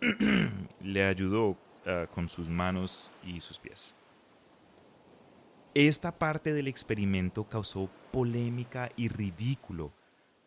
le 0.82 1.04
ayudó 1.04 1.56
ah, 1.86 2.06
con 2.12 2.28
sus 2.28 2.48
manos 2.48 3.10
y 3.24 3.40
sus 3.40 3.58
pies. 3.58 3.94
Esta 5.74 6.12
parte 6.12 6.52
del 6.52 6.68
experimento 6.68 7.44
causó 7.44 7.88
polémica 8.10 8.90
y 8.94 9.08
ridículo, 9.08 9.90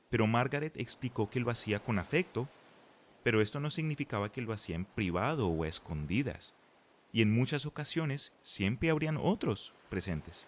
pero 0.10 0.28
Margaret 0.28 0.78
explicó 0.78 1.30
que 1.30 1.40
lo 1.40 1.50
hacía 1.50 1.80
con 1.80 1.98
afecto, 1.98 2.48
pero 3.24 3.42
esto 3.42 3.60
no 3.60 3.72
significaba 3.72 4.32
que 4.32 4.42
lo 4.42 4.54
hacía 4.54 4.76
en 4.76 4.86
privado 4.86 5.48
o 5.48 5.64
a 5.64 5.68
escondidas, 5.68 6.54
y 7.12 7.24
en 7.24 7.34
muchas 7.34 7.66
ocasiones 7.66 8.36
siempre 8.44 8.92
habrían 8.92 9.18
otros 9.18 9.74
presentes. 9.90 10.48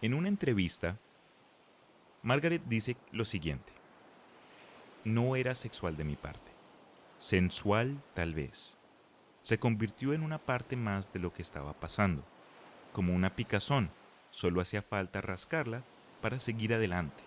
En 0.00 0.14
una 0.14 0.28
entrevista, 0.28 0.96
Margaret 2.22 2.62
dice 2.66 2.96
lo 3.12 3.24
siguiente, 3.24 3.72
no 5.04 5.36
era 5.36 5.54
sexual 5.54 5.96
de 5.96 6.04
mi 6.04 6.16
parte, 6.16 6.50
sensual 7.18 8.00
tal 8.14 8.34
vez, 8.34 8.76
se 9.42 9.58
convirtió 9.58 10.12
en 10.12 10.22
una 10.22 10.38
parte 10.38 10.74
más 10.74 11.12
de 11.12 11.20
lo 11.20 11.32
que 11.32 11.42
estaba 11.42 11.74
pasando, 11.74 12.24
como 12.92 13.14
una 13.14 13.36
picazón, 13.36 13.90
solo 14.32 14.60
hacía 14.60 14.82
falta 14.82 15.20
rascarla 15.20 15.84
para 16.20 16.40
seguir 16.40 16.74
adelante. 16.74 17.22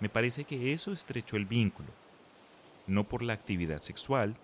Me 0.00 0.08
parece 0.08 0.44
que 0.44 0.72
eso 0.72 0.92
estrechó 0.92 1.36
el 1.36 1.44
vínculo, 1.44 1.90
no 2.86 3.04
por 3.04 3.22
la 3.22 3.34
actividad 3.34 3.82
sexual, 3.82 4.36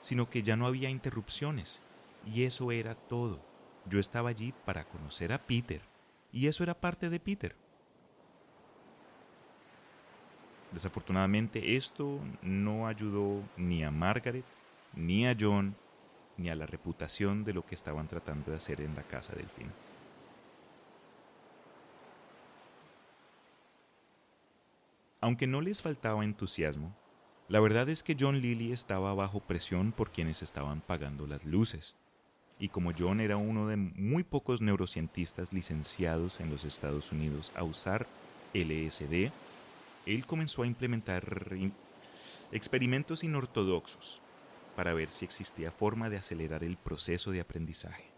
sino 0.00 0.30
que 0.30 0.42
ya 0.42 0.56
no 0.56 0.66
había 0.66 0.88
interrupciones, 0.88 1.82
y 2.24 2.44
eso 2.44 2.72
era 2.72 2.94
todo. 2.94 3.40
Yo 3.84 4.00
estaba 4.00 4.30
allí 4.30 4.54
para 4.64 4.84
conocer 4.84 5.32
a 5.34 5.42
Peter, 5.46 5.82
y 6.32 6.48
eso 6.48 6.62
era 6.62 6.74
parte 6.74 7.10
de 7.10 7.20
Peter. 7.20 7.65
Desafortunadamente 10.72 11.76
esto 11.76 12.20
no 12.42 12.86
ayudó 12.86 13.42
ni 13.56 13.84
a 13.84 13.90
Margaret, 13.90 14.44
ni 14.94 15.26
a 15.26 15.36
John, 15.38 15.74
ni 16.36 16.50
a 16.50 16.54
la 16.54 16.66
reputación 16.66 17.44
de 17.44 17.54
lo 17.54 17.64
que 17.64 17.74
estaban 17.74 18.08
tratando 18.08 18.50
de 18.50 18.56
hacer 18.56 18.80
en 18.80 18.94
la 18.94 19.02
casa 19.02 19.34
del 19.34 19.48
fin. 19.48 19.70
Aunque 25.20 25.46
no 25.46 25.60
les 25.60 25.82
faltaba 25.82 26.24
entusiasmo, 26.24 26.94
la 27.48 27.60
verdad 27.60 27.88
es 27.88 28.02
que 28.02 28.16
John 28.18 28.40
Lilly 28.40 28.72
estaba 28.72 29.14
bajo 29.14 29.40
presión 29.40 29.92
por 29.92 30.10
quienes 30.10 30.42
estaban 30.42 30.80
pagando 30.80 31.26
las 31.26 31.44
luces. 31.44 31.94
Y 32.58 32.68
como 32.68 32.92
John 32.96 33.20
era 33.20 33.36
uno 33.36 33.66
de 33.66 33.76
muy 33.76 34.24
pocos 34.24 34.60
neurocientistas 34.60 35.52
licenciados 35.52 36.40
en 36.40 36.50
los 36.50 36.64
Estados 36.64 37.12
Unidos 37.12 37.52
a 37.54 37.62
usar 37.62 38.06
LSD, 38.54 39.30
él 40.06 40.24
comenzó 40.24 40.62
a 40.62 40.66
implementar 40.66 41.50
experimentos 42.52 43.24
inortodoxos 43.24 44.22
para 44.76 44.94
ver 44.94 45.10
si 45.10 45.24
existía 45.24 45.70
forma 45.70 46.08
de 46.08 46.18
acelerar 46.18 46.62
el 46.62 46.76
proceso 46.76 47.32
de 47.32 47.40
aprendizaje. 47.40 48.12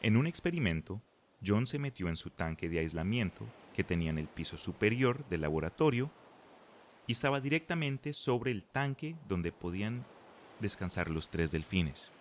En 0.00 0.16
un 0.16 0.26
experimento, 0.26 1.02
John 1.44 1.66
se 1.66 1.78
metió 1.78 2.08
en 2.08 2.16
su 2.16 2.30
tanque 2.30 2.68
de 2.68 2.78
aislamiento 2.78 3.46
que 3.74 3.84
tenía 3.84 4.10
en 4.10 4.18
el 4.18 4.28
piso 4.28 4.56
superior 4.56 5.26
del 5.26 5.42
laboratorio 5.42 6.10
y 7.06 7.12
estaba 7.12 7.40
directamente 7.40 8.12
sobre 8.12 8.52
el 8.52 8.64
tanque 8.64 9.16
donde 9.28 9.52
podían 9.52 10.06
descansar 10.60 11.10
los 11.10 11.28
tres 11.28 11.50
delfines. 11.50 12.12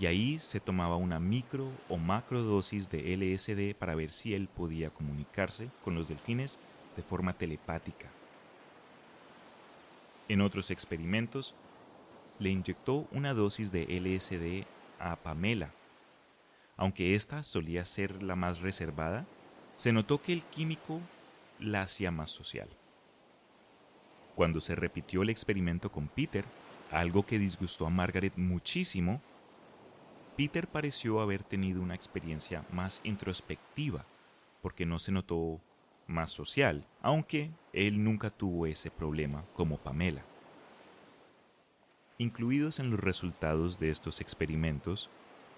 Y 0.00 0.06
ahí 0.06 0.38
se 0.38 0.60
tomaba 0.60 0.96
una 0.96 1.18
micro 1.18 1.70
o 1.88 1.96
macro 1.96 2.42
dosis 2.42 2.88
de 2.88 3.16
LSD 3.16 3.76
para 3.76 3.96
ver 3.96 4.10
si 4.10 4.34
él 4.34 4.48
podía 4.48 4.90
comunicarse 4.90 5.70
con 5.82 5.94
los 5.94 6.08
delfines 6.08 6.58
de 6.96 7.02
forma 7.02 7.32
telepática. 7.32 8.08
En 10.28 10.40
otros 10.40 10.70
experimentos, 10.70 11.54
le 12.38 12.50
inyectó 12.50 13.08
una 13.10 13.34
dosis 13.34 13.72
de 13.72 13.84
LSD 13.84 14.66
a 15.00 15.16
Pamela. 15.16 15.72
Aunque 16.76 17.14
ésta 17.14 17.42
solía 17.42 17.84
ser 17.84 18.22
la 18.22 18.36
más 18.36 18.60
reservada, 18.60 19.26
se 19.74 19.92
notó 19.92 20.22
que 20.22 20.32
el 20.32 20.44
químico 20.44 21.00
la 21.58 21.82
hacía 21.82 22.10
más 22.10 22.30
social. 22.30 22.68
Cuando 24.36 24.60
se 24.60 24.76
repitió 24.76 25.22
el 25.22 25.30
experimento 25.30 25.90
con 25.90 26.06
Peter, 26.06 26.44
algo 26.92 27.26
que 27.26 27.38
disgustó 27.38 27.86
a 27.86 27.90
Margaret 27.90 28.34
muchísimo, 28.36 29.20
Peter 30.38 30.68
pareció 30.68 31.20
haber 31.20 31.42
tenido 31.42 31.82
una 31.82 31.96
experiencia 31.96 32.64
más 32.70 33.00
introspectiva, 33.02 34.04
porque 34.62 34.86
no 34.86 35.00
se 35.00 35.10
notó 35.10 35.60
más 36.06 36.30
social, 36.30 36.86
aunque 37.02 37.50
él 37.72 38.04
nunca 38.04 38.30
tuvo 38.30 38.64
ese 38.66 38.88
problema 38.88 39.44
como 39.54 39.78
Pamela. 39.78 40.22
Incluidos 42.18 42.78
en 42.78 42.88
los 42.92 43.00
resultados 43.00 43.80
de 43.80 43.90
estos 43.90 44.20
experimentos, 44.20 45.10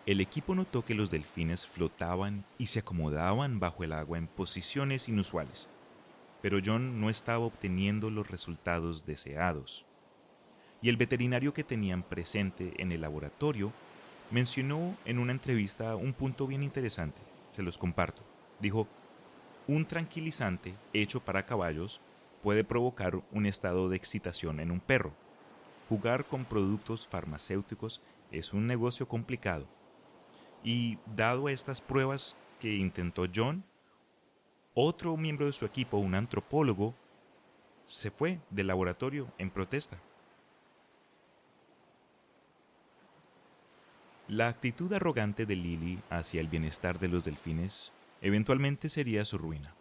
el 0.07 0.23
equipo 0.23 0.55
notó 0.55 0.83
que 0.83 0.95
los 0.95 1.11
delfines 1.11 1.67
flotaban 1.67 2.47
y 2.57 2.69
se 2.69 2.79
acomodaban 2.79 3.61
bajo 3.61 3.85
el 3.85 3.93
agua 3.93 4.17
en 4.17 4.29
posiciones 4.29 5.11
inusuales, 5.11 5.69
pero 6.41 6.59
John 6.65 7.03
no 7.03 7.11
estaba 7.11 7.45
obteniendo 7.45 8.09
los 8.09 8.31
resultados 8.31 9.05
deseados. 9.05 9.85
Y 10.81 10.89
el 10.89 10.97
veterinario 10.97 11.53
que 11.53 11.65
tenían 11.65 12.03
presente 12.03 12.73
en 12.79 12.93
el 12.93 13.03
laboratorio 13.03 13.75
mencionó 14.31 14.97
en 15.05 15.19
una 15.19 15.33
entrevista 15.33 15.97
un 15.97 16.13
punto 16.13 16.47
bien 16.47 16.63
interesante, 16.63 17.21
se 17.51 17.63
los 17.63 17.79
comparto. 17.79 18.23
Dijo, 18.61 18.87
un 19.67 19.87
tranquilizante 19.87 20.75
hecho 20.93 21.21
para 21.21 21.47
caballos 21.47 22.01
puede 22.43 22.65
provocar 22.65 23.21
un 23.33 23.47
estado 23.47 23.89
de 23.89 23.97
excitación 23.97 24.61
en 24.61 24.71
un 24.71 24.81
perro. 24.81 25.13
Jugar 25.89 26.25
con 26.25 26.45
productos 26.45 27.07
farmacéuticos 27.07 28.01
es 28.31 28.53
un 28.53 28.67
negocio 28.67 29.09
complicado. 29.09 29.67
Y 30.63 30.99
dado 31.17 31.49
estas 31.49 31.81
pruebas 31.81 32.37
que 32.61 32.75
intentó 32.75 33.27
John, 33.35 33.65
otro 34.75 35.17
miembro 35.17 35.47
de 35.47 35.53
su 35.53 35.65
equipo, 35.65 35.97
un 35.97 36.15
antropólogo, 36.15 36.95
se 37.87 38.11
fue 38.11 38.41
del 38.51 38.69
laboratorio 38.69 39.33
en 39.39 39.51
protesta. 39.51 39.99
La 44.31 44.47
actitud 44.47 44.93
arrogante 44.93 45.45
de 45.45 45.57
Lily 45.57 45.99
hacia 46.09 46.41
el 46.41 46.47
bienestar 46.47 47.01
de 47.01 47.09
los 47.09 47.25
delfines 47.25 47.91
eventualmente 48.23 48.89
sería 48.89 49.25
su 49.25 49.39
ruina, 49.39 49.75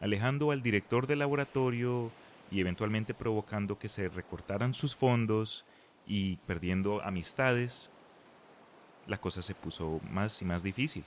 alejando 0.00 0.50
al 0.50 0.62
director 0.62 1.06
del 1.06 1.18
laboratorio 1.18 2.10
y 2.50 2.60
eventualmente 2.60 3.12
provocando 3.12 3.78
que 3.78 3.90
se 3.90 4.08
recortaran 4.08 4.72
sus 4.72 4.96
fondos 4.96 5.66
y 6.06 6.36
perdiendo 6.46 7.02
amistades, 7.02 7.90
la 9.06 9.18
cosa 9.18 9.42
se 9.42 9.54
puso 9.54 10.00
más 10.10 10.40
y 10.40 10.46
más 10.46 10.62
difícil. 10.62 11.04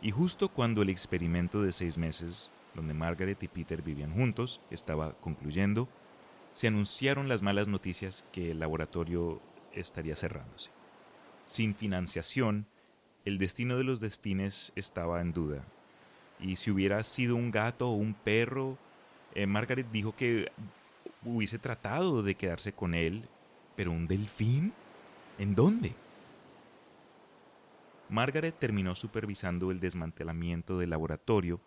Y 0.00 0.12
justo 0.12 0.48
cuando 0.48 0.82
el 0.82 0.90
experimento 0.90 1.60
de 1.62 1.72
seis 1.72 1.98
meses, 1.98 2.52
donde 2.76 2.94
Margaret 2.94 3.42
y 3.42 3.48
Peter 3.48 3.82
vivían 3.82 4.14
juntos, 4.14 4.60
estaba 4.70 5.14
concluyendo, 5.14 5.88
se 6.52 6.68
anunciaron 6.68 7.28
las 7.28 7.42
malas 7.42 7.66
noticias 7.66 8.24
que 8.30 8.52
el 8.52 8.60
laboratorio 8.60 9.40
estaría 9.76 10.16
cerrándose. 10.16 10.70
Sin 11.46 11.74
financiación, 11.74 12.66
el 13.24 13.38
destino 13.38 13.76
de 13.76 13.84
los 13.84 14.00
delfines 14.00 14.72
estaba 14.74 15.20
en 15.20 15.32
duda. 15.32 15.64
Y 16.40 16.56
si 16.56 16.70
hubiera 16.70 17.02
sido 17.02 17.36
un 17.36 17.50
gato 17.50 17.88
o 17.88 17.94
un 17.94 18.14
perro, 18.14 18.78
eh, 19.34 19.46
Margaret 19.46 19.86
dijo 19.90 20.14
que 20.14 20.50
hubiese 21.24 21.58
tratado 21.58 22.22
de 22.22 22.34
quedarse 22.34 22.72
con 22.72 22.94
él, 22.94 23.28
pero 23.74 23.90
un 23.90 24.06
delfín, 24.06 24.72
¿en 25.38 25.54
dónde? 25.54 25.94
Margaret 28.08 28.56
terminó 28.58 28.94
supervisando 28.94 29.70
el 29.70 29.80
desmantelamiento 29.80 30.78
del 30.78 30.90
laboratorio 30.90 31.60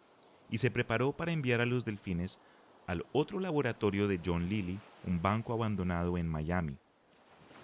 y 0.49 0.57
se 0.59 0.71
preparó 0.71 1.11
para 1.11 1.31
enviar 1.31 1.61
a 1.61 1.65
los 1.65 1.85
delfines 1.85 2.39
al 2.87 3.05
otro 3.11 3.39
laboratorio 3.39 4.07
de 4.07 4.19
John 4.25 4.47
Lilly, 4.47 4.79
un 5.05 5.21
banco 5.21 5.53
abandonado 5.53 6.17
en 6.17 6.27
Miami, 6.27 6.77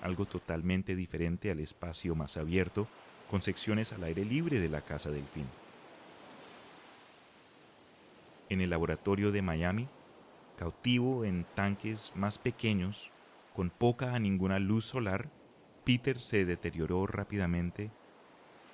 algo 0.05 0.25
totalmente 0.25 0.95
diferente 0.95 1.49
al 1.49 1.59
espacio 1.59 2.15
más 2.15 2.37
abierto, 2.37 2.87
con 3.29 3.41
secciones 3.41 3.91
al 3.91 4.03
aire 4.03 4.23
libre 4.23 4.59
de 4.59 4.69
la 4.69 4.81
Casa 4.81 5.09
Delfín. 5.09 5.47
En 8.49 8.61
el 8.61 8.69
laboratorio 8.69 9.31
de 9.31 9.41
Miami, 9.41 9.87
cautivo 10.57 11.25
en 11.25 11.45
tanques 11.55 12.13
más 12.15 12.37
pequeños, 12.37 13.09
con 13.55 13.71
poca 13.71 14.13
a 14.13 14.19
ninguna 14.19 14.59
luz 14.59 14.85
solar, 14.85 15.27
Peter 15.83 16.19
se 16.19 16.45
deterioró 16.45 17.07
rápidamente 17.07 17.89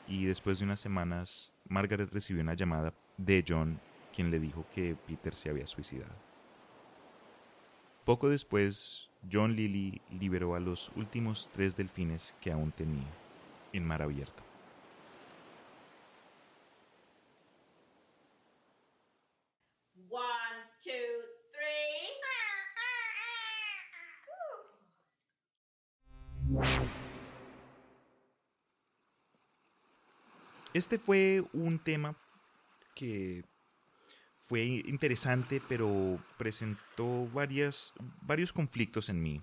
y 0.08 0.26
después 0.26 0.60
de 0.60 0.66
unas 0.66 0.82
semanas 0.82 1.54
Margaret 1.70 2.10
recibió 2.12 2.42
una 2.42 2.56
llamada 2.56 2.94
de 3.18 3.46
John, 3.48 3.80
quien 4.14 4.32
le 4.32 4.40
dijo 4.40 4.66
que 4.76 4.98
Peter 5.08 5.34
se 5.36 5.50
había 5.50 5.68
suicidado. 5.68 6.14
Poco 8.04 8.28
después, 8.28 9.11
John 9.30 9.56
Lilly 9.56 10.02
liberó 10.10 10.56
a 10.56 10.60
los 10.60 10.92
últimos 10.96 11.50
tres 11.54 11.76
delfines 11.76 12.36
que 12.42 12.52
aún 12.52 12.72
tenía 12.72 13.08
en 13.74 13.86
mar 13.86 14.02
abierto. 14.02 14.44
Este 30.74 30.98
fue 30.98 31.44
un 31.52 31.80
tema 31.80 32.16
que 32.96 33.44
fue 34.52 34.66
interesante, 34.66 35.62
pero 35.70 36.20
presentó 36.38 37.26
varias, 37.30 37.94
varios 38.22 38.52
conflictos 38.52 39.08
en 39.08 39.24
mí. 39.24 39.42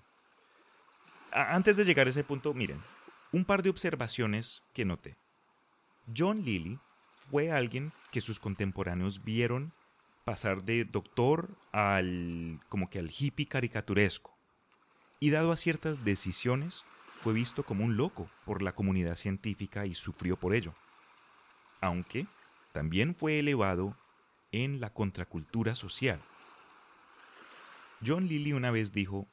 antes 1.33 1.79
de 1.79 1.87
llegar 1.87 2.07
a 2.07 2.11
ese 2.11 2.25
punto, 2.25 2.53
miren, 2.53 2.79
un 3.33 3.47
par 3.47 3.62
de 3.62 3.71
observaciones 3.71 4.64
que 4.75 4.85
noté. 4.85 5.16
John 6.14 6.44
Lilly 6.44 6.79
fue 7.31 7.51
alguien 7.51 7.90
que 8.12 8.21
sus 8.21 8.38
contemporáneos 8.38 9.25
vieron 9.25 9.73
pasar 10.27 10.61
de 10.61 10.85
doctor 10.85 11.57
al 11.73 12.61
como 12.68 12.90
que 12.90 12.99
al 12.99 13.11
hippie 13.11 13.47
caricaturesco. 13.47 14.37
Y 15.21 15.31
dado 15.31 15.53
a 15.53 15.57
ciertas 15.57 16.05
decisiones, 16.05 16.85
fue 17.23 17.33
visto 17.33 17.62
como 17.62 17.83
un 17.83 17.97
loco 17.97 18.29
por 18.44 18.61
la 18.61 18.75
comunidad 18.75 19.16
científica 19.16 19.87
y 19.87 19.94
sufrió 19.94 20.37
por 20.37 20.55
ello. 20.55 20.75
Aunque 21.81 22.27
también 22.73 23.14
fue 23.14 23.38
elevado 23.38 23.97
en 24.52 24.80
la 24.80 24.90
contracultura 24.92 25.74
social. 25.74 26.20
John 28.06 28.28
Lilly 28.28 28.52
una 28.52 28.70
vez 28.70 28.92
dijo, 28.92 29.26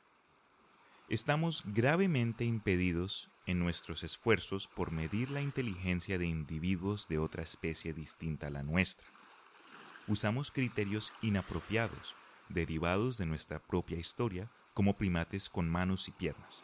Estamos 1.08 1.64
gravemente 1.66 2.46
impedidos 2.46 3.30
en 3.46 3.60
nuestros 3.60 4.04
esfuerzos 4.04 4.68
por 4.68 4.92
medir 4.92 5.30
la 5.30 5.42
inteligencia 5.42 6.18
de 6.18 6.26
individuos 6.26 7.08
de 7.08 7.20
otra 7.20 7.44
especie 7.44 7.94
distinta 7.94 8.48
a 8.48 8.50
la 8.50 8.64
nuestra. 8.64 9.06
Usamos 10.08 10.50
criterios 10.52 11.14
inapropiados, 11.22 12.16
derivados 12.50 13.18
de 13.18 13.28
nuestra 13.28 13.60
propia 13.60 13.98
historia, 13.98 14.50
como 14.74 14.98
primates 14.98 15.48
con 15.48 15.70
manos 15.70 16.08
y 16.08 16.12
piernas 16.12 16.64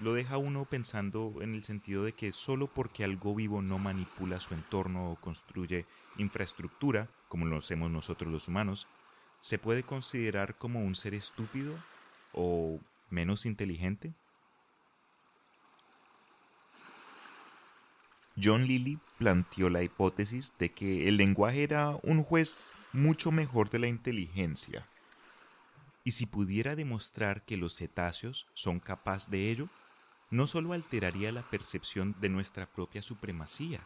lo 0.00 0.14
deja 0.14 0.38
uno 0.38 0.64
pensando 0.64 1.34
en 1.40 1.54
el 1.54 1.64
sentido 1.64 2.04
de 2.04 2.12
que 2.12 2.32
solo 2.32 2.66
porque 2.66 3.04
algo 3.04 3.34
vivo 3.34 3.62
no 3.62 3.78
manipula 3.78 4.40
su 4.40 4.54
entorno 4.54 5.12
o 5.12 5.16
construye 5.16 5.86
infraestructura, 6.18 7.08
como 7.28 7.46
lo 7.46 7.58
hacemos 7.58 7.90
nosotros 7.90 8.30
los 8.30 8.48
humanos, 8.48 8.86
se 9.40 9.58
puede 9.58 9.82
considerar 9.82 10.56
como 10.56 10.80
un 10.80 10.94
ser 10.94 11.14
estúpido 11.14 11.74
o 12.32 12.80
menos 13.10 13.46
inteligente? 13.46 14.14
John 18.42 18.66
Lilly 18.66 18.98
planteó 19.18 19.70
la 19.70 19.82
hipótesis 19.82 20.54
de 20.58 20.72
que 20.72 21.08
el 21.08 21.16
lenguaje 21.16 21.62
era 21.62 21.90
un 22.02 22.24
juez 22.24 22.72
mucho 22.92 23.30
mejor 23.30 23.70
de 23.70 23.78
la 23.78 23.86
inteligencia. 23.86 24.86
Y 26.02 26.12
si 26.12 26.26
pudiera 26.26 26.74
demostrar 26.74 27.44
que 27.44 27.56
los 27.56 27.76
cetáceos 27.76 28.46
son 28.54 28.80
capaces 28.80 29.30
de 29.30 29.50
ello, 29.50 29.68
no 30.30 30.46
solo 30.46 30.72
alteraría 30.72 31.30
la 31.32 31.42
percepción 31.42 32.16
de 32.20 32.28
nuestra 32.28 32.66
propia 32.66 33.02
supremacía, 33.02 33.80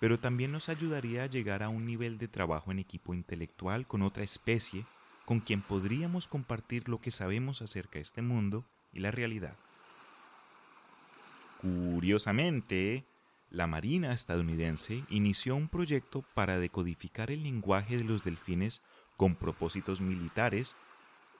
pero 0.00 0.18
también 0.18 0.52
nos 0.52 0.68
ayudaría 0.68 1.24
a 1.24 1.26
llegar 1.26 1.62
a 1.62 1.68
un 1.68 1.86
nivel 1.86 2.18
de 2.18 2.28
trabajo 2.28 2.70
en 2.70 2.78
equipo 2.78 3.14
intelectual 3.14 3.86
con 3.86 4.02
otra 4.02 4.22
especie 4.22 4.86
con 5.24 5.40
quien 5.40 5.60
podríamos 5.60 6.26
compartir 6.26 6.88
lo 6.88 7.00
que 7.00 7.10
sabemos 7.10 7.60
acerca 7.60 7.98
de 7.98 8.02
este 8.02 8.22
mundo 8.22 8.64
y 8.92 9.00
la 9.00 9.10
realidad. 9.10 9.56
Curiosamente, 11.60 13.04
la 13.50 13.66
Marina 13.66 14.12
estadounidense 14.12 15.04
inició 15.10 15.56
un 15.56 15.68
proyecto 15.68 16.22
para 16.34 16.58
decodificar 16.58 17.30
el 17.30 17.42
lenguaje 17.42 17.96
de 17.96 18.04
los 18.04 18.24
delfines 18.24 18.82
con 19.16 19.34
propósitos 19.34 20.00
militares 20.00 20.76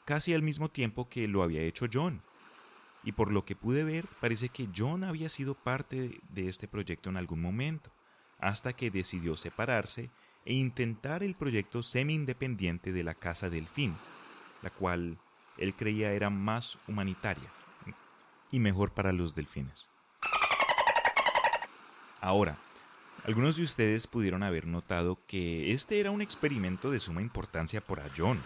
casi 0.04 0.34
al 0.34 0.42
mismo 0.42 0.68
tiempo 0.68 1.08
que 1.08 1.28
lo 1.28 1.42
había 1.42 1.62
hecho 1.62 1.86
John 1.90 2.22
y 3.04 3.12
por 3.12 3.32
lo 3.32 3.44
que 3.44 3.56
pude 3.56 3.84
ver 3.84 4.06
parece 4.20 4.48
que 4.48 4.68
John 4.76 5.04
había 5.04 5.28
sido 5.28 5.54
parte 5.54 6.20
de 6.30 6.48
este 6.48 6.66
proyecto 6.66 7.10
en 7.10 7.16
algún 7.16 7.40
momento, 7.40 7.90
hasta 8.38 8.72
que 8.72 8.90
decidió 8.90 9.36
separarse 9.36 10.10
e 10.44 10.54
intentar 10.54 11.22
el 11.22 11.34
proyecto 11.34 11.82
semi-independiente 11.82 12.92
de 12.92 13.04
la 13.04 13.14
Casa 13.14 13.50
Delfín, 13.50 13.94
la 14.62 14.70
cual 14.70 15.18
él 15.58 15.74
creía 15.74 16.12
era 16.12 16.30
más 16.30 16.78
humanitaria 16.86 17.50
y 18.50 18.60
mejor 18.60 18.92
para 18.92 19.12
los 19.12 19.34
delfines. 19.34 19.88
Ahora, 22.20 22.56
algunos 23.24 23.56
de 23.56 23.62
ustedes 23.62 24.06
pudieron 24.06 24.42
haber 24.42 24.66
notado 24.66 25.18
que 25.26 25.72
este 25.72 26.00
era 26.00 26.10
un 26.10 26.22
experimento 26.22 26.90
de 26.90 27.00
suma 27.00 27.20
importancia 27.20 27.80
para 27.80 28.08
John, 28.16 28.40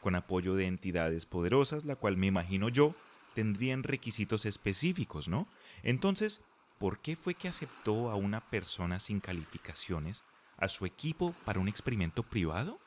con 0.00 0.14
apoyo 0.14 0.54
de 0.54 0.66
entidades 0.66 1.26
poderosas, 1.26 1.84
la 1.84 1.96
cual 1.96 2.16
me 2.16 2.26
imagino 2.26 2.68
yo 2.68 2.94
tendrían 3.34 3.82
requisitos 3.82 4.46
específicos, 4.46 5.28
¿no? 5.28 5.46
Entonces, 5.82 6.42
¿por 6.80 6.98
qué 6.98 7.14
fue 7.14 7.34
que 7.34 7.46
aceptó 7.46 8.10
a 8.10 8.16
una 8.16 8.40
persona 8.40 8.98
sin 8.98 9.20
calificaciones 9.20 10.24
a 10.56 10.66
su 10.66 10.86
equipo 10.86 11.34
para 11.44 11.60
un 11.60 11.68
experimento 11.68 12.22
privado? 12.22 12.80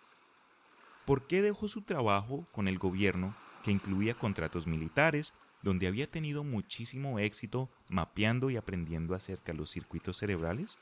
¿Por 1.05 1.27
qué 1.27 1.43
dejó 1.43 1.67
su 1.67 1.83
trabajo 1.83 2.47
con 2.51 2.67
el 2.67 2.79
gobierno, 2.79 3.35
que 3.63 3.71
incluía 3.71 4.15
contratos 4.15 4.65
militares, 4.65 5.33
donde 5.61 5.87
había 5.87 6.09
tenido 6.09 6.43
muchísimo 6.43 7.19
éxito 7.19 7.69
mapeando 7.87 8.49
y 8.49 8.57
aprendiendo 8.57 9.13
acerca 9.13 9.51
de 9.51 9.59
los 9.59 9.69
circuitos 9.69 10.17
cerebrales? 10.17 10.79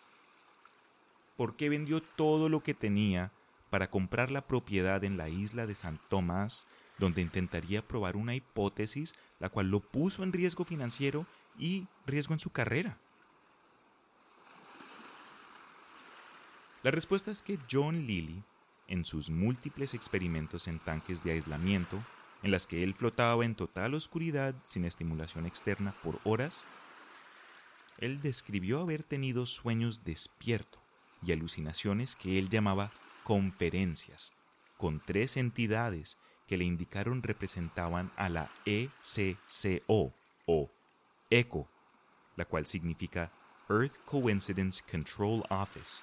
¿Por 1.35 1.57
qué 1.57 1.67
vendió 1.67 2.01
todo 2.01 2.47
lo 2.47 2.63
que 2.63 2.73
tenía 2.73 3.33
para 3.69 3.89
comprar 3.89 4.31
la 4.31 4.47
propiedad 4.47 5.03
en 5.03 5.17
la 5.17 5.27
isla 5.27 5.65
de 5.65 5.75
San 5.75 5.99
Tomás 6.09 6.65
donde 6.97 7.21
intentaría 7.21 7.85
probar 7.85 8.15
una 8.15 8.35
hipótesis 8.35 9.15
la 9.39 9.49
cual 9.49 9.69
lo 9.69 9.81
puso 9.81 10.23
en 10.23 10.31
riesgo 10.31 10.63
financiero 10.63 11.25
y 11.57 11.87
riesgo 12.05 12.33
en 12.33 12.39
su 12.39 12.49
carrera. 12.49 12.97
La 16.83 16.91
respuesta 16.91 17.29
es 17.29 17.43
que 17.43 17.59
John 17.71 18.07
Lilly, 18.07 18.43
en 18.87 19.05
sus 19.05 19.29
múltiples 19.29 19.93
experimentos 19.93 20.67
en 20.67 20.79
tanques 20.79 21.23
de 21.23 21.31
aislamiento, 21.33 21.99
en 22.43 22.49
las 22.51 22.65
que 22.65 22.83
él 22.83 22.95
flotaba 22.95 23.45
en 23.45 23.55
total 23.55 23.93
oscuridad 23.93 24.55
sin 24.65 24.85
estimulación 24.85 25.45
externa 25.45 25.93
por 26.03 26.19
horas, 26.23 26.65
él 27.99 28.19
describió 28.19 28.81
haber 28.81 29.03
tenido 29.03 29.45
sueños 29.45 30.03
despierto 30.03 30.79
y 31.23 31.31
alucinaciones 31.31 32.15
que 32.15 32.39
él 32.39 32.49
llamaba 32.49 32.91
conferencias, 33.23 34.33
con 34.77 34.99
tres 34.99 35.37
entidades 35.37 36.17
que 36.47 36.57
le 36.57 36.65
indicaron 36.65 37.21
representaban 37.21 38.11
a 38.17 38.27
la 38.29 38.49
ECCO 38.65 40.13
o 40.47 40.71
ECO, 41.31 41.67
la 42.35 42.45
cual 42.45 42.67
significa 42.67 43.31
Earth 43.67 43.95
Coincidence 44.05 44.83
Control 44.89 45.43
Office 45.49 46.01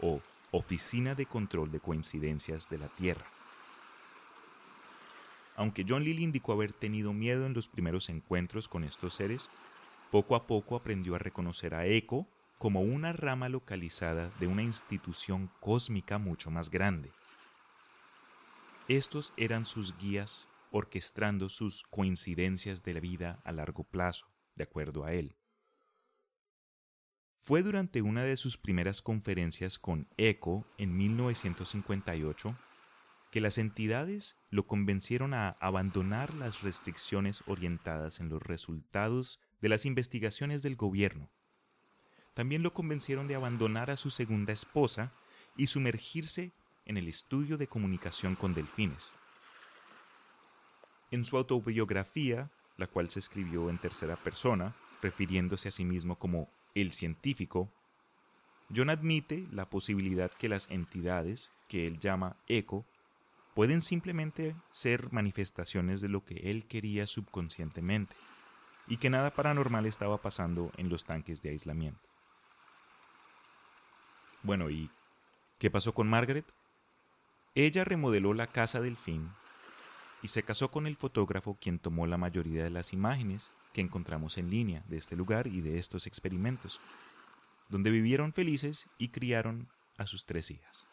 o 0.00 0.20
Oficina 0.50 1.14
de 1.14 1.26
Control 1.26 1.70
de 1.70 1.78
Coincidencias 1.78 2.68
de 2.68 2.78
la 2.78 2.88
Tierra. 2.88 3.24
Aunque 5.54 5.84
John 5.88 6.02
Lilly 6.02 6.24
indicó 6.24 6.52
haber 6.52 6.72
tenido 6.72 7.12
miedo 7.12 7.46
en 7.46 7.54
los 7.54 7.68
primeros 7.68 8.08
encuentros 8.08 8.66
con 8.66 8.82
estos 8.82 9.14
seres, 9.14 9.50
poco 10.10 10.34
a 10.34 10.48
poco 10.48 10.74
aprendió 10.74 11.14
a 11.14 11.18
reconocer 11.18 11.74
a 11.74 11.86
ECO 11.86 12.26
como 12.58 12.80
una 12.80 13.12
rama 13.12 13.48
localizada 13.48 14.32
de 14.40 14.48
una 14.48 14.62
institución 14.62 15.48
cósmica 15.60 16.18
mucho 16.18 16.50
más 16.50 16.70
grande, 16.70 17.12
estos 18.90 19.32
eran 19.36 19.66
sus 19.66 19.96
guías 19.98 20.48
orquestando 20.72 21.48
sus 21.48 21.84
coincidencias 21.90 22.82
de 22.82 22.94
la 22.94 22.98
vida 22.98 23.38
a 23.44 23.52
largo 23.52 23.84
plazo, 23.84 24.26
de 24.60 24.64
acuerdo 24.64 25.04
a 25.06 25.14
él. 25.14 25.36
Fue 27.38 27.62
durante 27.62 28.02
una 28.02 28.24
de 28.24 28.36
sus 28.36 28.58
primeras 28.58 29.00
conferencias 29.00 29.78
con 29.78 30.06
ECHO 30.18 30.66
en 30.76 30.94
1958 30.98 32.54
que 33.30 33.40
las 33.40 33.56
entidades 33.56 34.36
lo 34.50 34.66
convencieron 34.66 35.32
a 35.32 35.56
abandonar 35.60 36.34
las 36.34 36.60
restricciones 36.60 37.42
orientadas 37.46 38.20
en 38.20 38.28
los 38.28 38.42
resultados 38.42 39.40
de 39.62 39.70
las 39.70 39.86
investigaciones 39.86 40.62
del 40.62 40.76
gobierno. 40.76 41.30
También 42.34 42.62
lo 42.62 42.74
convencieron 42.74 43.28
de 43.28 43.36
abandonar 43.36 43.90
a 43.90 43.96
su 43.96 44.10
segunda 44.10 44.52
esposa 44.52 45.10
y 45.56 45.68
sumergirse 45.68 46.52
en 46.84 46.98
el 46.98 47.08
estudio 47.08 47.56
de 47.56 47.66
comunicación 47.66 48.34
con 48.34 48.52
delfines. 48.52 49.12
En 51.10 51.24
su 51.24 51.38
autobiografía, 51.38 52.50
la 52.80 52.86
cual 52.86 53.10
se 53.10 53.18
escribió 53.18 53.68
en 53.70 53.78
tercera 53.78 54.16
persona, 54.16 54.74
refiriéndose 55.02 55.68
a 55.68 55.70
sí 55.70 55.84
mismo 55.84 56.16
como 56.16 56.48
el 56.74 56.92
científico, 56.92 57.70
John 58.74 58.88
admite 58.88 59.46
la 59.52 59.68
posibilidad 59.68 60.30
que 60.30 60.48
las 60.48 60.68
entidades, 60.70 61.52
que 61.68 61.86
él 61.86 61.98
llama 61.98 62.36
eco, 62.48 62.86
pueden 63.54 63.82
simplemente 63.82 64.56
ser 64.70 65.12
manifestaciones 65.12 66.00
de 66.00 66.08
lo 66.08 66.24
que 66.24 66.50
él 66.50 66.66
quería 66.66 67.06
subconscientemente, 67.06 68.16
y 68.86 68.96
que 68.96 69.10
nada 69.10 69.32
paranormal 69.34 69.84
estaba 69.86 70.18
pasando 70.18 70.72
en 70.78 70.88
los 70.88 71.04
tanques 71.04 71.42
de 71.42 71.50
aislamiento. 71.50 72.08
Bueno, 74.42 74.70
¿y 74.70 74.90
qué 75.58 75.70
pasó 75.70 75.92
con 75.92 76.08
Margaret? 76.08 76.50
Ella 77.54 77.84
remodeló 77.84 78.32
la 78.32 78.46
casa 78.46 78.80
del 78.80 78.96
fin 78.96 79.30
y 80.22 80.28
se 80.28 80.42
casó 80.42 80.70
con 80.70 80.86
el 80.86 80.96
fotógrafo 80.96 81.56
quien 81.60 81.78
tomó 81.78 82.06
la 82.06 82.18
mayoría 82.18 82.62
de 82.62 82.70
las 82.70 82.92
imágenes 82.92 83.52
que 83.72 83.80
encontramos 83.80 84.38
en 84.38 84.50
línea 84.50 84.84
de 84.88 84.96
este 84.96 85.16
lugar 85.16 85.46
y 85.46 85.60
de 85.60 85.78
estos 85.78 86.06
experimentos, 86.06 86.80
donde 87.68 87.90
vivieron 87.90 88.32
felices 88.32 88.88
y 88.98 89.08
criaron 89.08 89.68
a 89.96 90.06
sus 90.06 90.26
tres 90.26 90.50
hijas. 90.50 90.86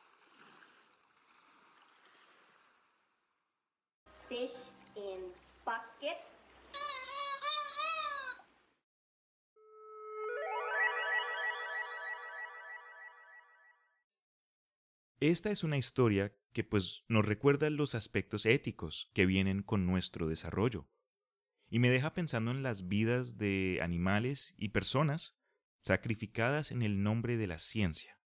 Esta 15.20 15.50
es 15.50 15.64
una 15.64 15.78
historia 15.78 16.36
que 16.54 16.64
pues 16.64 17.04
nos 17.08 17.26
recuerda 17.26 17.72
los 17.72 17.96
aspectos 17.96 18.46
éticos 18.46 19.10
que 19.14 19.26
vienen 19.26 19.64
con 19.64 19.88
nuestro 19.88 20.28
desarrollo 20.28 20.88
y 21.70 21.80
me 21.80 21.90
deja 21.90 22.14
pensando 22.14 22.52
en 22.52 22.62
las 22.62 22.88
vidas 22.88 23.40
de 23.40 23.80
animales 23.82 24.54
y 24.60 24.70
personas 24.70 25.36
sacrificadas 25.80 26.72
en 26.72 26.84
el 26.84 27.02
nombre 27.02 27.36
de 27.38 27.48
la 27.48 27.58
ciencia. 27.58 28.20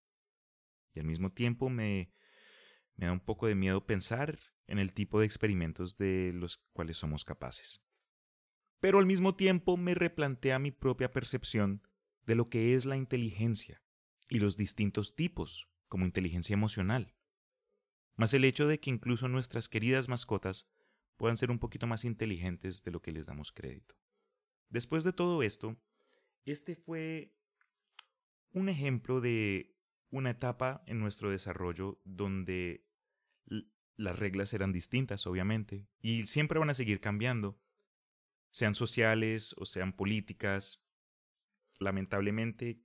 Y 0.92 1.00
al 1.00 1.06
mismo 1.06 1.32
tiempo 1.32 1.70
me, 1.70 2.12
me 2.96 3.06
da 3.06 3.12
un 3.12 3.20
poco 3.20 3.46
de 3.46 3.54
miedo 3.54 3.86
pensar 3.86 4.38
en 4.66 4.78
el 4.78 4.92
tipo 4.92 5.18
de 5.18 5.24
experimentos 5.24 5.96
de 5.96 6.32
los 6.34 6.58
cuales 6.74 6.98
somos 6.98 7.24
capaces. 7.24 7.82
Pero 8.80 8.98
al 8.98 9.06
mismo 9.06 9.34
tiempo 9.34 9.78
me 9.78 9.94
replantea 9.94 10.58
mi 10.58 10.72
propia 10.72 11.10
percepción 11.10 11.88
de 12.26 12.34
lo 12.34 12.50
que 12.50 12.74
es 12.74 12.84
la 12.84 12.98
inteligencia 12.98 13.82
y 14.28 14.40
los 14.40 14.58
distintos 14.58 15.14
tipos 15.14 15.71
como 15.92 16.06
inteligencia 16.06 16.54
emocional, 16.54 17.14
más 18.16 18.32
el 18.32 18.46
hecho 18.46 18.66
de 18.66 18.80
que 18.80 18.88
incluso 18.88 19.28
nuestras 19.28 19.68
queridas 19.68 20.08
mascotas 20.08 20.72
puedan 21.18 21.36
ser 21.36 21.50
un 21.50 21.58
poquito 21.58 21.86
más 21.86 22.06
inteligentes 22.06 22.82
de 22.82 22.92
lo 22.92 23.02
que 23.02 23.12
les 23.12 23.26
damos 23.26 23.52
crédito. 23.52 23.94
Después 24.70 25.04
de 25.04 25.12
todo 25.12 25.42
esto, 25.42 25.76
este 26.46 26.76
fue 26.76 27.36
un 28.52 28.70
ejemplo 28.70 29.20
de 29.20 29.76
una 30.08 30.30
etapa 30.30 30.82
en 30.86 30.98
nuestro 30.98 31.30
desarrollo 31.30 32.00
donde 32.04 32.86
las 33.96 34.18
reglas 34.18 34.54
eran 34.54 34.72
distintas, 34.72 35.26
obviamente, 35.26 35.86
y 36.00 36.26
siempre 36.26 36.58
van 36.58 36.70
a 36.70 36.74
seguir 36.74 37.00
cambiando, 37.00 37.60
sean 38.50 38.74
sociales 38.74 39.54
o 39.58 39.66
sean 39.66 39.92
políticas. 39.92 40.88
Lamentablemente, 41.78 42.80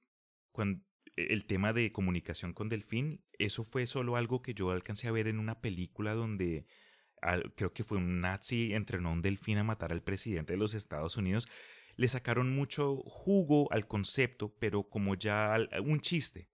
cuando, 0.51 0.83
el 1.17 1.45
tema 1.45 1.73
de 1.73 1.91
comunicación 1.91 2.53
con 2.53 2.69
Delfín, 2.69 3.21
eso 3.39 3.63
fue 3.63 3.87
solo 3.87 4.15
algo 4.15 4.41
que 4.41 4.53
yo 4.53 4.71
alcancé 4.71 5.07
a 5.07 5.11
ver 5.11 5.27
en 5.27 5.39
una 5.39 5.59
película 5.61 6.13
donde 6.13 6.65
creo 7.55 7.73
que 7.73 7.83
fue 7.83 7.97
un 7.97 8.21
nazi 8.21 8.73
entrenó 8.73 9.09
a 9.09 9.13
un 9.13 9.21
delfín 9.21 9.57
a 9.57 9.63
matar 9.63 9.91
al 9.91 10.03
presidente 10.03 10.53
de 10.53 10.57
los 10.57 10.73
Estados 10.73 11.17
Unidos. 11.17 11.47
Le 11.95 12.07
sacaron 12.07 12.53
mucho 12.53 12.97
jugo 12.97 13.71
al 13.71 13.87
concepto, 13.87 14.55
pero 14.59 14.83
como 14.83 15.15
ya 15.15 15.57
un 15.83 15.99
chiste. 15.99 16.47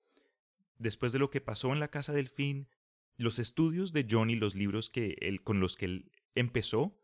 Después 0.78 1.12
de 1.12 1.20
lo 1.20 1.30
que 1.30 1.42
pasó 1.42 1.74
en 1.74 1.80
la 1.80 1.90
casa 1.90 2.14
delfín, 2.14 2.70
los 3.18 3.40
estudios 3.40 3.92
de 3.92 4.08
Johnny, 4.10 4.36
los 4.36 4.56
libros 4.56 4.90
que 4.90 5.18
él, 5.20 5.44
con 5.44 5.60
los 5.60 5.76
que 5.76 5.86
él 5.86 6.12
empezó, 6.34 6.98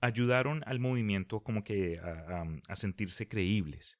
ayudaron 0.00 0.62
al 0.66 0.80
movimiento 0.80 1.40
como 1.40 1.62
que 1.62 1.98
a, 1.98 2.44
a 2.68 2.76
sentirse 2.76 3.28
creíbles. 3.28 3.98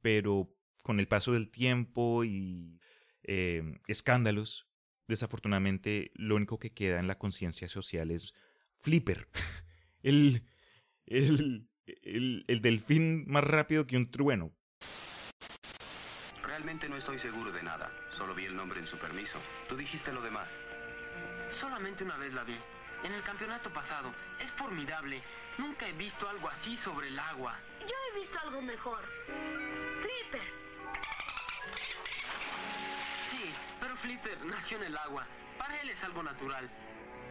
Pero 0.00 0.56
con 0.82 1.00
el 1.00 1.08
paso 1.08 1.32
del 1.32 1.50
tiempo 1.50 2.24
y 2.24 2.80
em, 3.22 3.78
escándalos, 3.86 4.68
desafortunadamente 5.08 6.10
lo 6.14 6.36
único 6.36 6.58
que 6.58 6.72
queda 6.72 7.00
en 7.00 7.06
la 7.06 7.18
conciencia 7.18 7.68
social 7.68 8.10
es 8.10 8.34
Flipper, 8.80 9.28
el, 10.02 10.42
el, 11.06 11.68
el, 12.02 12.44
el 12.48 12.60
delfín 12.60 13.24
más 13.26 13.44
rápido 13.44 13.86
que 13.86 13.96
un 13.96 14.10
trueno. 14.10 14.52
Realmente 16.42 16.88
no 16.88 16.96
estoy 16.96 17.18
seguro 17.18 17.52
de 17.52 17.62
nada, 17.62 17.92
solo 18.16 18.34
vi 18.34 18.44
el 18.44 18.56
nombre 18.56 18.80
en 18.80 18.86
su 18.86 18.98
permiso. 18.98 19.38
Tú 19.68 19.76
dijiste 19.76 20.12
lo 20.12 20.22
demás. 20.22 20.48
Solamente 21.60 22.04
una 22.04 22.16
vez 22.16 22.32
la 22.32 22.44
vi, 22.44 22.56
en 23.04 23.12
el 23.12 23.22
campeonato 23.22 23.72
pasado. 23.72 24.12
Es 24.40 24.50
formidable. 24.52 25.22
Nunca 25.58 25.88
he 25.88 25.92
visto 25.92 26.28
algo 26.28 26.48
así 26.48 26.76
sobre 26.78 27.08
el 27.08 27.18
agua. 27.18 27.58
Yo 27.80 27.86
he 27.86 28.20
visto 28.20 28.38
algo 28.40 28.62
mejor. 28.62 29.00
Flipper. 30.00 30.61
Flipper 34.02 34.44
nació 34.44 34.78
en 34.78 34.84
el 34.84 34.96
agua. 34.96 35.24
Para 35.56 35.80
él 35.80 35.88
es 35.88 36.02
algo 36.02 36.24
natural. 36.24 36.68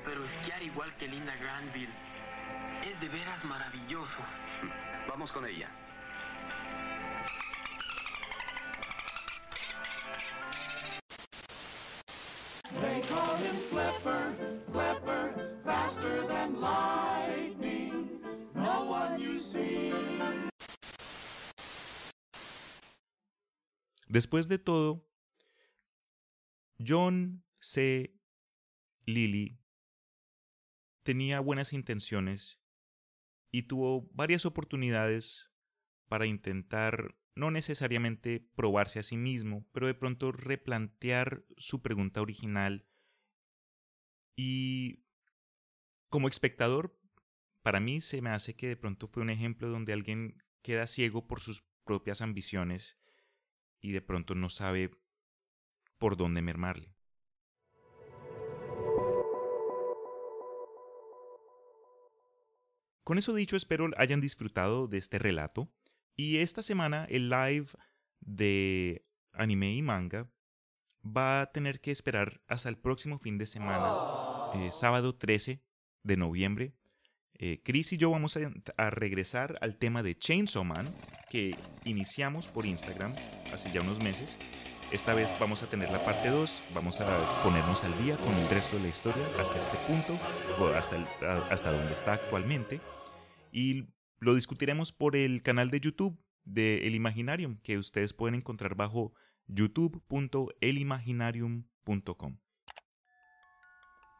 Pero 0.05 0.25
esquiar 0.25 0.63
igual 0.63 0.95
que 0.95 1.07
Linda 1.07 1.35
Granville 1.35 1.93
es 2.85 2.99
de 3.01 3.09
veras 3.09 3.43
maravilloso. 3.43 4.17
Vamos 5.07 5.31
con 5.33 5.45
ella. 5.45 5.69
Después 24.07 24.47
de 24.47 24.57
todo, 24.57 25.10
John 26.85 27.43
C. 27.59 28.15
Lilly 29.05 29.59
tenía 31.03 31.39
buenas 31.39 31.73
intenciones 31.73 32.61
y 33.51 33.63
tuvo 33.63 34.09
varias 34.13 34.45
oportunidades 34.45 35.51
para 36.07 36.25
intentar 36.25 37.15
no 37.35 37.51
necesariamente 37.51 38.39
probarse 38.55 38.99
a 38.99 39.03
sí 39.03 39.17
mismo, 39.17 39.65
pero 39.71 39.87
de 39.87 39.93
pronto 39.93 40.31
replantear 40.31 41.45
su 41.57 41.81
pregunta 41.81 42.21
original 42.21 42.85
y 44.35 45.05
como 46.09 46.27
espectador, 46.27 46.99
para 47.61 47.79
mí 47.79 48.01
se 48.01 48.21
me 48.21 48.31
hace 48.31 48.55
que 48.55 48.67
de 48.67 48.75
pronto 48.75 49.07
fue 49.07 49.23
un 49.23 49.29
ejemplo 49.29 49.69
donde 49.69 49.93
alguien 49.93 50.43
queda 50.61 50.87
ciego 50.87 51.27
por 51.27 51.41
sus 51.41 51.63
propias 51.83 52.21
ambiciones 52.21 52.97
y 53.79 53.91
de 53.91 54.01
pronto 54.01 54.35
no 54.35 54.49
sabe 54.49 54.91
por 56.01 56.17
dónde 56.17 56.41
mermarle. 56.41 56.95
Con 63.03 63.19
eso 63.19 63.35
dicho, 63.35 63.55
espero 63.55 63.87
hayan 63.97 64.19
disfrutado 64.19 64.87
de 64.87 64.97
este 64.97 65.19
relato. 65.19 65.71
Y 66.15 66.37
esta 66.37 66.63
semana 66.63 67.05
el 67.07 67.29
live 67.29 67.67
de 68.19 69.05
anime 69.31 69.73
y 69.73 69.83
manga 69.83 70.27
va 71.05 71.41
a 71.41 71.51
tener 71.51 71.81
que 71.81 71.91
esperar 71.91 72.41
hasta 72.47 72.69
el 72.69 72.79
próximo 72.79 73.19
fin 73.19 73.37
de 73.37 73.45
semana, 73.45 73.93
eh, 74.55 74.71
sábado 74.71 75.15
13 75.15 75.63
de 76.01 76.17
noviembre. 76.17 76.73
Eh, 77.33 77.61
Chris 77.63 77.93
y 77.93 77.97
yo 77.97 78.09
vamos 78.09 78.37
a, 78.37 78.51
a, 78.77 78.89
regresar 78.89 79.59
al 79.61 79.77
tema 79.77 80.01
de 80.01 80.17
Chainsaw 80.17 80.63
Man 80.63 80.87
que 81.29 81.51
iniciamos 81.85 82.47
por 82.47 82.65
Instagram 82.65 83.13
hace 83.53 83.71
ya 83.71 83.81
unos 83.81 84.01
meses 84.01 84.35
esta 84.91 85.13
vez 85.13 85.33
vamos 85.39 85.63
a 85.63 85.67
tener 85.67 85.89
la 85.89 86.03
parte 86.03 86.29
2, 86.29 86.63
vamos 86.73 86.99
a 87.01 87.43
ponernos 87.43 87.83
al 87.83 87.97
día 88.03 88.17
con 88.17 88.35
el 88.35 88.47
resto 88.49 88.77
de 88.77 88.83
la 88.83 88.89
historia 88.89 89.23
hasta 89.39 89.59
este 89.59 89.77
punto, 89.87 90.15
o 90.59 90.67
hasta, 90.67 90.97
hasta 91.49 91.71
donde 91.71 91.93
está 91.93 92.13
actualmente, 92.13 92.79
y 93.51 93.87
lo 94.19 94.35
discutiremos 94.35 94.91
por 94.91 95.15
el 95.15 95.41
canal 95.41 95.71
de 95.71 95.79
YouTube 95.79 96.19
de 96.43 96.87
El 96.87 96.95
Imaginarium, 96.95 97.59
que 97.63 97.77
ustedes 97.77 98.13
pueden 98.13 98.35
encontrar 98.35 98.75
bajo 98.75 99.13
youtube.elimaginarium.com. 99.47 102.37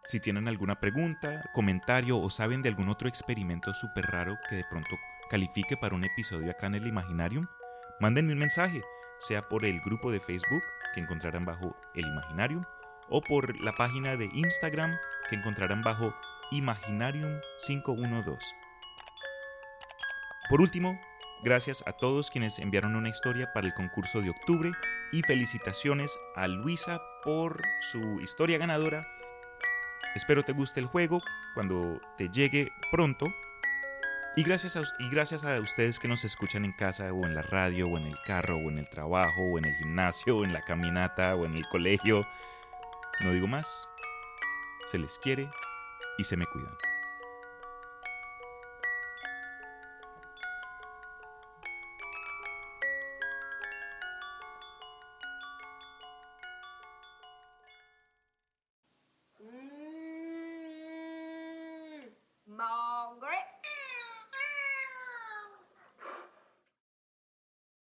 Si 0.06 0.20
tienen 0.20 0.48
alguna 0.48 0.80
pregunta, 0.80 1.50
comentario 1.54 2.20
o 2.20 2.30
saben 2.30 2.62
de 2.62 2.70
algún 2.70 2.90
otro 2.90 3.08
experimento 3.08 3.74
súper 3.74 4.06
raro 4.08 4.38
que 4.50 4.56
de 4.56 4.66
pronto 4.70 4.90
califique 5.30 5.78
para 5.78 5.96
un 5.96 6.04
episodio 6.04 6.52
acá 6.52 6.68
en 6.68 6.76
el 6.76 6.88
Imaginarium, 6.88 7.48
mándenme 8.00 8.34
un 8.34 8.40
mensaje, 8.40 8.82
sea 9.22 9.48
por 9.48 9.66
el 9.66 9.80
grupo 9.82 10.12
de 10.12 10.20
Facebook 10.20 10.64
que 10.94 11.00
encontrarán 11.00 11.46
bajo 11.46 11.76
el 11.94 12.06
Imaginarium 12.06 12.64
o 13.10 13.22
por 13.22 13.60
la 13.62 13.72
página 13.74 14.18
de 14.18 14.30
Instagram 14.34 14.98
que 15.30 15.36
encontrarán 15.36 15.82
bajo 15.82 16.14
Imaginarium 16.52 17.40
512. 17.66 18.56
Por 20.50 20.60
último, 20.60 21.00
gracias 21.44 21.84
a 21.86 21.94
todos 21.94 22.32
quienes 22.32 22.60
enviaron 22.60 22.96
una 22.96 23.10
historia 23.10 23.54
para 23.54 23.68
el 23.68 23.74
concurso 23.74 24.22
de 24.22 24.32
octubre 24.32 24.72
y 25.12 25.22
felicitaciones 25.22 26.18
a 26.36 26.48
Luisa 26.48 27.00
por 27.24 27.62
su 27.92 28.20
historia 28.22 28.58
ganadora. 28.58 29.08
Espero 30.16 30.44
te 30.44 30.52
guste 30.52 30.80
el 30.80 30.88
juego 30.88 31.22
cuando 31.54 32.02
te 32.18 32.30
llegue 32.30 32.72
pronto. 32.92 33.28
Y 34.36 34.44
gracias, 34.44 34.78
a, 34.78 34.84
y 35.00 35.10
gracias 35.10 35.44
a 35.44 35.60
ustedes 35.60 36.00
que 36.00 36.08
nos 36.08 36.24
escuchan 36.24 36.63
en 36.63 36.72
casa 36.72 37.12
o 37.12 37.26
en 37.26 37.36
la 37.36 37.41
radio 37.41 37.88
o 37.88 37.98
en 37.98 38.06
el 38.06 38.15
carro 38.26 38.56
o 38.56 38.70
en 38.70 38.78
el 38.78 38.89
trabajo 38.89 39.41
o 39.41 39.58
en 39.58 39.65
el 39.65 39.76
gimnasio 39.76 40.38
o 40.38 40.46
en 40.46 40.54
la 40.54 40.62
caminata 40.62 41.36
o 41.36 41.46
en 41.46 41.56
el 41.56 41.67
colegio. 41.67 42.26
No 43.22 43.34
digo 43.34 43.48
más. 43.48 43.88
Se 44.89 44.98
les 44.98 45.17
quiere 45.17 45.50
y 46.17 46.24
se 46.24 46.38
me 46.38 46.46
cuidan. 46.46 46.90